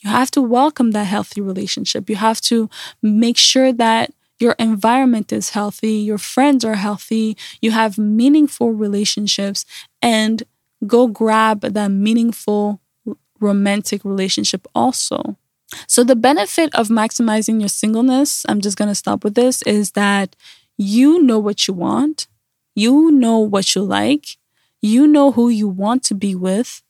You 0.04 0.10
have 0.12 0.32
to 0.32 0.42
welcome 0.42 0.92
that 0.92 1.06
healthy 1.06 1.42
relationship. 1.42 2.10
You 2.10 2.18
have 2.18 2.42
to 2.42 2.70
make 3.02 3.38
sure 3.38 3.74
that 3.74 4.12
your 4.40 4.54
environment 4.60 5.32
is 5.32 5.52
healthy, 5.52 5.94
your 5.94 6.18
friends 6.18 6.66
are 6.66 6.76
healthy, 6.76 7.38
you 7.62 7.72
have 7.72 7.98
meaningful 7.98 8.72
relationships, 8.74 9.66
and 10.02 10.44
go 10.86 11.08
grab 11.08 11.62
that 11.62 11.90
meaningful 11.92 12.82
romantic 13.40 14.04
relationship 14.06 14.68
also. 14.76 15.38
So, 15.88 16.04
the 16.04 16.16
benefit 16.16 16.74
of 16.76 16.90
maximizing 16.90 17.60
your 17.60 17.70
singleness, 17.70 18.46
I'm 18.48 18.62
just 18.62 18.78
going 18.78 18.90
to 18.90 18.96
stop 18.96 19.24
with 19.24 19.36
this, 19.36 19.62
is 19.64 19.92
that 19.92 20.36
you 20.78 21.22
know 21.24 21.40
what 21.40 21.68
you 21.68 21.74
want, 21.74 22.28
you 22.76 23.12
know 23.12 23.40
what 23.40 23.76
you 23.76 23.82
like, 23.82 24.38
you 24.82 25.08
know 25.08 25.32
who 25.32 25.50
you 25.50 25.68
want 25.68 26.04
to 26.06 26.16
be 26.16 26.36
with, 26.36 26.84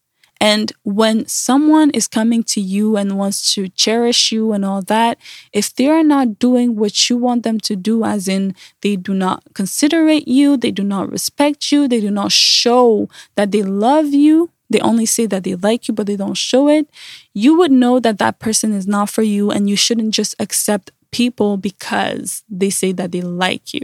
and 0.44 0.74
when 0.84 1.26
someone 1.26 1.90
is 1.92 2.06
coming 2.06 2.44
to 2.44 2.60
you 2.60 2.98
and 2.98 3.18
wants 3.18 3.54
to 3.56 3.70
cherish 3.70 4.30
you 4.34 4.52
and 4.52 4.66
all 4.66 4.82
that, 4.84 5.18
if 5.54 5.74
they 5.74 5.88
are 5.88 6.04
not 6.04 6.38
doing 6.38 6.76
what 6.76 7.10
you 7.10 7.16
want 7.16 7.44
them 7.44 7.62
to 7.62 7.78
do, 7.78 8.04
as 8.04 8.28
in 8.28 8.54
they 8.82 8.98
do 8.98 9.14
not 9.14 9.42
considerate 9.54 10.28
you, 10.28 10.58
they 10.58 10.72
do 10.72 10.84
not 10.84 11.10
respect 11.10 11.72
you, 11.72 11.88
they 11.88 12.02
do 12.02 12.12
not 12.12 12.34
show 12.34 13.08
that 13.36 13.52
they 13.52 13.64
love 13.64 14.08
you, 14.08 14.50
they 14.70 14.82
only 14.82 15.06
say 15.06 15.26
that 15.28 15.46
they 15.46 15.56
like 15.56 15.88
you, 15.88 15.94
but 15.94 16.08
they 16.08 16.18
don't 16.18 16.36
show 16.38 16.68
it, 16.68 16.90
you 17.34 17.58
would 17.58 17.72
know 17.72 18.00
that 18.02 18.18
that 18.18 18.40
person 18.40 18.74
is 18.74 18.86
not 18.86 19.10
for 19.10 19.22
you 19.22 19.50
and 19.50 19.70
you 19.70 19.78
shouldn't 19.78 20.14
just 20.14 20.36
accept 20.40 20.92
people 21.12 21.56
because 21.56 22.44
they 22.50 22.70
say 22.70 22.92
that 22.92 23.14
they 23.14 23.22
like 23.22 23.74
you. 23.74 23.84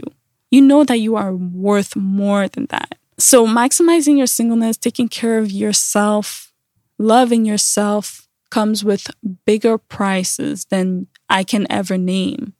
You 0.50 0.60
know 0.60 0.84
that 0.84 0.98
you 0.98 1.16
are 1.16 1.32
worth 1.34 1.96
more 1.96 2.48
than 2.48 2.66
that. 2.66 2.96
So, 3.18 3.46
maximizing 3.46 4.16
your 4.18 4.26
singleness, 4.26 4.76
taking 4.76 5.08
care 5.08 5.38
of 5.38 5.50
yourself, 5.50 6.49
loving 7.00 7.46
yourself 7.46 8.28
comes 8.50 8.84
with 8.84 9.10
bigger 9.46 9.78
prices 9.78 10.66
than 10.66 11.06
I 11.28 11.44
can 11.44 11.66
ever 11.70 11.96
name. 11.96 12.52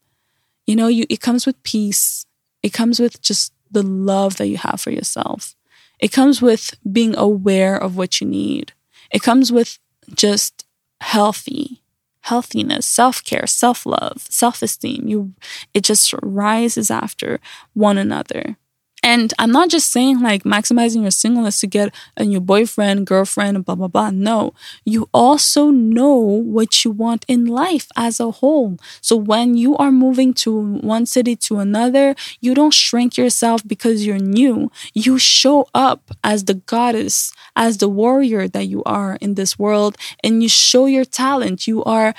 You 0.65 0.75
know, 0.75 0.87
you, 0.87 1.05
it 1.09 1.21
comes 1.21 1.45
with 1.45 1.61
peace. 1.63 2.25
It 2.63 2.73
comes 2.73 2.99
with 2.99 3.21
just 3.21 3.53
the 3.69 3.83
love 3.83 4.37
that 4.37 4.47
you 4.47 4.57
have 4.57 4.81
for 4.81 4.89
yourself. 4.89 5.55
It 5.99 6.11
comes 6.11 6.41
with 6.41 6.75
being 6.91 7.15
aware 7.15 7.77
of 7.77 7.95
what 7.95 8.19
you 8.19 8.27
need. 8.27 8.73
It 9.11 9.21
comes 9.21 9.51
with 9.51 9.77
just 10.15 10.65
healthy, 11.01 11.83
healthiness, 12.21 12.85
self-care, 12.85 13.45
self-love, 13.45 14.25
self-esteem. 14.29 15.07
You 15.07 15.33
it 15.73 15.83
just 15.83 16.13
rises 16.23 16.89
after 16.89 17.39
one 17.73 17.97
another. 17.97 18.57
And 19.03 19.33
I'm 19.39 19.51
not 19.51 19.69
just 19.69 19.91
saying 19.91 20.19
like 20.21 20.43
maximizing 20.43 21.01
your 21.01 21.09
singleness 21.11 21.59
to 21.61 21.67
get 21.67 21.93
a 22.17 22.23
new 22.23 22.39
boyfriend, 22.39 23.07
girlfriend, 23.07 23.65
blah, 23.65 23.73
blah, 23.73 23.87
blah. 23.87 24.11
No, 24.11 24.53
you 24.85 25.09
also 25.11 25.71
know 25.71 26.17
what 26.17 26.85
you 26.85 26.91
want 26.91 27.25
in 27.27 27.45
life 27.45 27.87
as 27.97 28.19
a 28.19 28.29
whole. 28.29 28.77
So 29.01 29.15
when 29.15 29.55
you 29.57 29.75
are 29.77 29.91
moving 29.91 30.35
to 30.45 30.75
one 30.77 31.07
city 31.07 31.35
to 31.37 31.57
another, 31.57 32.13
you 32.41 32.53
don't 32.53 32.73
shrink 32.75 33.17
yourself 33.17 33.67
because 33.67 34.05
you're 34.05 34.19
new. 34.19 34.71
You 34.93 35.17
show 35.17 35.67
up 35.73 36.11
as 36.23 36.45
the 36.45 36.53
goddess, 36.53 37.33
as 37.55 37.79
the 37.79 37.89
warrior 37.89 38.47
that 38.49 38.67
you 38.67 38.83
are 38.83 39.17
in 39.19 39.33
this 39.33 39.57
world, 39.57 39.97
and 40.23 40.43
you 40.43 40.49
show 40.49 40.85
your 40.85 41.05
talent. 41.05 41.65
You 41.65 41.83
are 41.85 42.13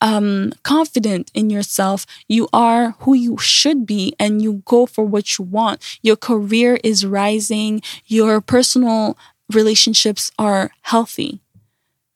um, 0.00 0.52
confident 0.62 1.30
in 1.34 1.50
yourself. 1.50 2.06
You 2.28 2.48
are 2.52 2.92
who 3.00 3.14
you 3.14 3.38
should 3.38 3.86
be 3.86 4.14
and 4.18 4.42
you 4.42 4.62
go 4.64 4.86
for 4.86 5.04
what 5.04 5.38
you 5.38 5.44
want. 5.44 5.98
Your 6.02 6.16
career 6.16 6.78
is 6.84 7.06
rising. 7.06 7.82
Your 8.06 8.40
personal 8.40 9.16
relationships 9.52 10.30
are 10.38 10.70
healthy. 10.82 11.40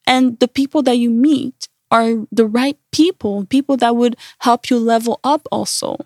And 0.07 0.39
the 0.41 0.49
people 0.49 0.83
that 0.83 0.97
you 0.97 1.11
meet 1.11 1.69
are 1.91 2.27
the 2.31 2.47
right 2.47 2.79
people, 2.93 3.45
people 3.47 3.77
that 3.79 3.97
would 3.97 4.17
help 4.41 4.71
you 4.71 4.79
level 4.79 5.21
up 5.25 5.47
also. 5.51 5.97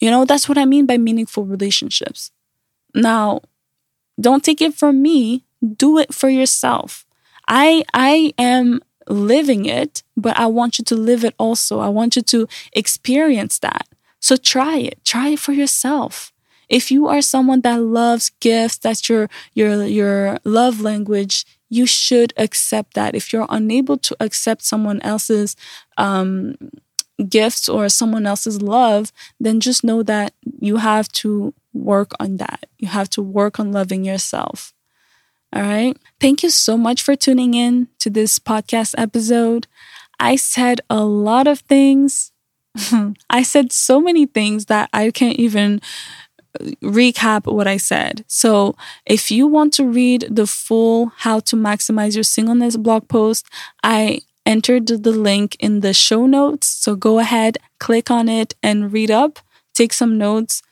You 0.00 0.10
know, 0.10 0.24
that's 0.24 0.48
what 0.48 0.58
I 0.58 0.64
mean 0.64 0.86
by 0.86 0.98
meaningful 0.98 1.44
relationships. 1.44 2.30
Now, 2.94 3.40
don't 4.20 4.44
take 4.44 4.60
it 4.62 4.74
from 4.74 5.02
me, 5.02 5.44
do 5.76 5.98
it 5.98 6.14
for 6.14 6.28
yourself. 6.28 7.06
I 7.48 7.84
I 7.92 8.32
am 8.38 8.82
living 9.08 9.66
it, 9.66 10.02
but 10.16 10.38
I 10.38 10.46
want 10.46 10.78
you 10.78 10.84
to 10.86 10.94
live 10.94 11.24
it 11.24 11.34
also. 11.38 11.80
I 11.80 11.88
want 11.88 12.16
you 12.16 12.22
to 12.22 12.48
experience 12.72 13.58
that. 13.60 13.88
So 14.20 14.36
try 14.36 14.78
it. 14.78 15.04
Try 15.04 15.30
it 15.30 15.38
for 15.38 15.52
yourself. 15.52 16.32
If 16.68 16.90
you 16.90 17.08
are 17.08 17.20
someone 17.22 17.60
that 17.62 17.82
loves 17.82 18.30
gifts, 18.40 18.78
that's 18.78 19.08
your 19.08 19.28
your 19.54 19.84
your 19.84 20.38
love 20.44 20.80
language, 20.80 21.44
you 21.68 21.86
should 21.86 22.32
accept 22.36 22.94
that. 22.94 23.14
If 23.14 23.32
you're 23.32 23.46
unable 23.50 23.98
to 23.98 24.16
accept 24.20 24.62
someone 24.62 25.00
else's 25.02 25.56
um, 25.98 26.56
gifts 27.28 27.68
or 27.68 27.88
someone 27.88 28.26
else's 28.26 28.62
love, 28.62 29.12
then 29.40 29.60
just 29.60 29.84
know 29.84 30.02
that 30.04 30.34
you 30.60 30.78
have 30.78 31.08
to 31.12 31.54
work 31.72 32.12
on 32.20 32.38
that. 32.38 32.66
You 32.78 32.88
have 32.88 33.10
to 33.10 33.22
work 33.22 33.60
on 33.60 33.72
loving 33.72 34.04
yourself. 34.04 34.73
All 35.54 35.62
right. 35.62 35.96
Thank 36.20 36.42
you 36.42 36.50
so 36.50 36.76
much 36.76 37.00
for 37.02 37.14
tuning 37.14 37.54
in 37.54 37.86
to 38.00 38.10
this 38.10 38.40
podcast 38.40 38.94
episode. 38.98 39.68
I 40.18 40.34
said 40.34 40.80
a 40.90 41.04
lot 41.04 41.46
of 41.46 41.60
things. 41.60 42.32
I 43.30 43.44
said 43.44 43.70
so 43.70 44.00
many 44.00 44.26
things 44.26 44.66
that 44.66 44.90
I 44.92 45.12
can't 45.12 45.38
even 45.38 45.80
uh, 46.60 46.64
recap 46.82 47.52
what 47.52 47.68
I 47.68 47.76
said. 47.76 48.24
So, 48.26 48.74
if 49.06 49.30
you 49.30 49.46
want 49.46 49.72
to 49.74 49.84
read 49.86 50.26
the 50.28 50.46
full 50.48 51.12
How 51.18 51.38
to 51.40 51.54
Maximize 51.56 52.14
Your 52.16 52.24
Singleness 52.24 52.76
blog 52.76 53.06
post, 53.06 53.46
I 53.84 54.22
entered 54.44 54.88
the 54.88 55.12
link 55.12 55.56
in 55.60 55.80
the 55.80 55.94
show 55.94 56.26
notes. 56.26 56.66
So, 56.66 56.96
go 56.96 57.20
ahead, 57.20 57.58
click 57.78 58.10
on 58.10 58.28
it, 58.28 58.54
and 58.60 58.92
read 58.92 59.10
up, 59.12 59.38
take 59.72 59.92
some 59.92 60.18
notes 60.18 60.62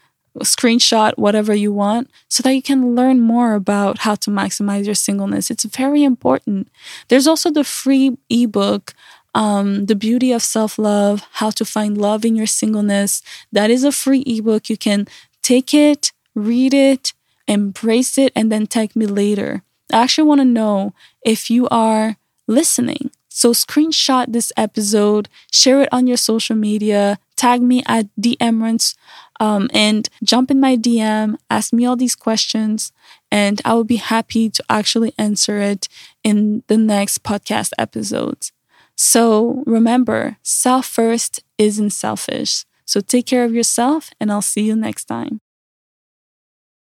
screenshot 0.41 1.13
whatever 1.17 1.55
you 1.55 1.73
want 1.73 2.11
so 2.29 2.43
that 2.43 2.55
you 2.55 2.63
can 2.63 2.95
learn 2.95 3.21
more 3.21 3.55
about 3.55 3.99
how 3.99 4.15
to 4.17 4.31
maximize 4.31 4.87
your 4.87 4.95
singleness. 4.95 5.51
It's 5.51 5.65
very 5.65 6.03
important. 6.03 6.69
There's 7.09 7.27
also 7.27 7.51
the 7.51 7.65
free 7.65 8.17
ebook, 8.31 8.95
um, 9.35 9.87
The 9.87 9.95
Beauty 9.95 10.33
of 10.33 10.43
Self 10.43 10.79
Love 10.79 11.23
How 11.33 11.51
to 11.51 11.65
Find 11.65 11.99
Love 11.99 12.25
in 12.25 12.37
Your 12.37 12.47
Singleness. 12.47 13.23
That 13.51 13.71
is 13.71 13.85
a 13.85 13.93
free 13.93 14.23
ebook. 14.27 14.69
You 14.69 14.77
can 14.77 15.07
take 15.43 15.75
it, 15.75 16.13
read 16.35 16.75
it, 16.75 17.13
embrace 17.47 18.19
it, 18.19 18.33
and 18.35 18.51
then 18.51 18.67
tag 18.67 18.97
me 18.97 19.07
later. 19.07 19.63
I 19.93 20.03
actually 20.03 20.29
want 20.29 20.41
to 20.41 20.47
know 20.47 20.95
if 21.23 21.51
you 21.51 21.69
are 21.69 22.17
listening. 22.47 23.11
So, 23.29 23.53
screenshot 23.53 24.27
this 24.29 24.53
episode, 24.59 25.29
share 25.51 25.81
it 25.81 25.89
on 25.91 26.07
your 26.07 26.19
social 26.19 26.55
media, 26.55 27.19
tag 27.35 27.63
me 27.63 27.83
at 27.87 28.07
TheEmmerance 28.21 28.95
um, 29.43 29.69
and 29.75 30.09
jump 30.23 30.51
in 30.53 30.61
my 30.61 30.77
DM, 30.77 31.37
ask 31.51 31.75
me 31.75 31.85
all 31.85 31.97
these 31.97 32.15
questions, 32.15 32.93
and 33.31 33.61
I 33.65 33.75
will 33.75 33.85
be 33.85 33.97
happy 33.97 34.49
to 34.51 34.65
actually 34.71 35.13
answer 35.19 35.59
it 35.59 35.89
in 36.25 36.63
the 36.69 36.79
next 36.79 37.25
podcast 37.25 37.73
episodes. 37.79 38.53
So 38.97 39.65
remember, 39.67 40.39
self 40.43 40.87
first 40.87 41.43
isn't 41.59 41.91
selfish. 41.91 42.65
So 42.87 43.01
take 43.01 43.27
care 43.27 43.45
of 43.45 43.55
yourself, 43.55 44.11
and 44.21 44.31
I'll 44.33 44.43
see 44.43 44.63
you 44.63 44.77
next 44.77 45.07
time. 45.07 45.41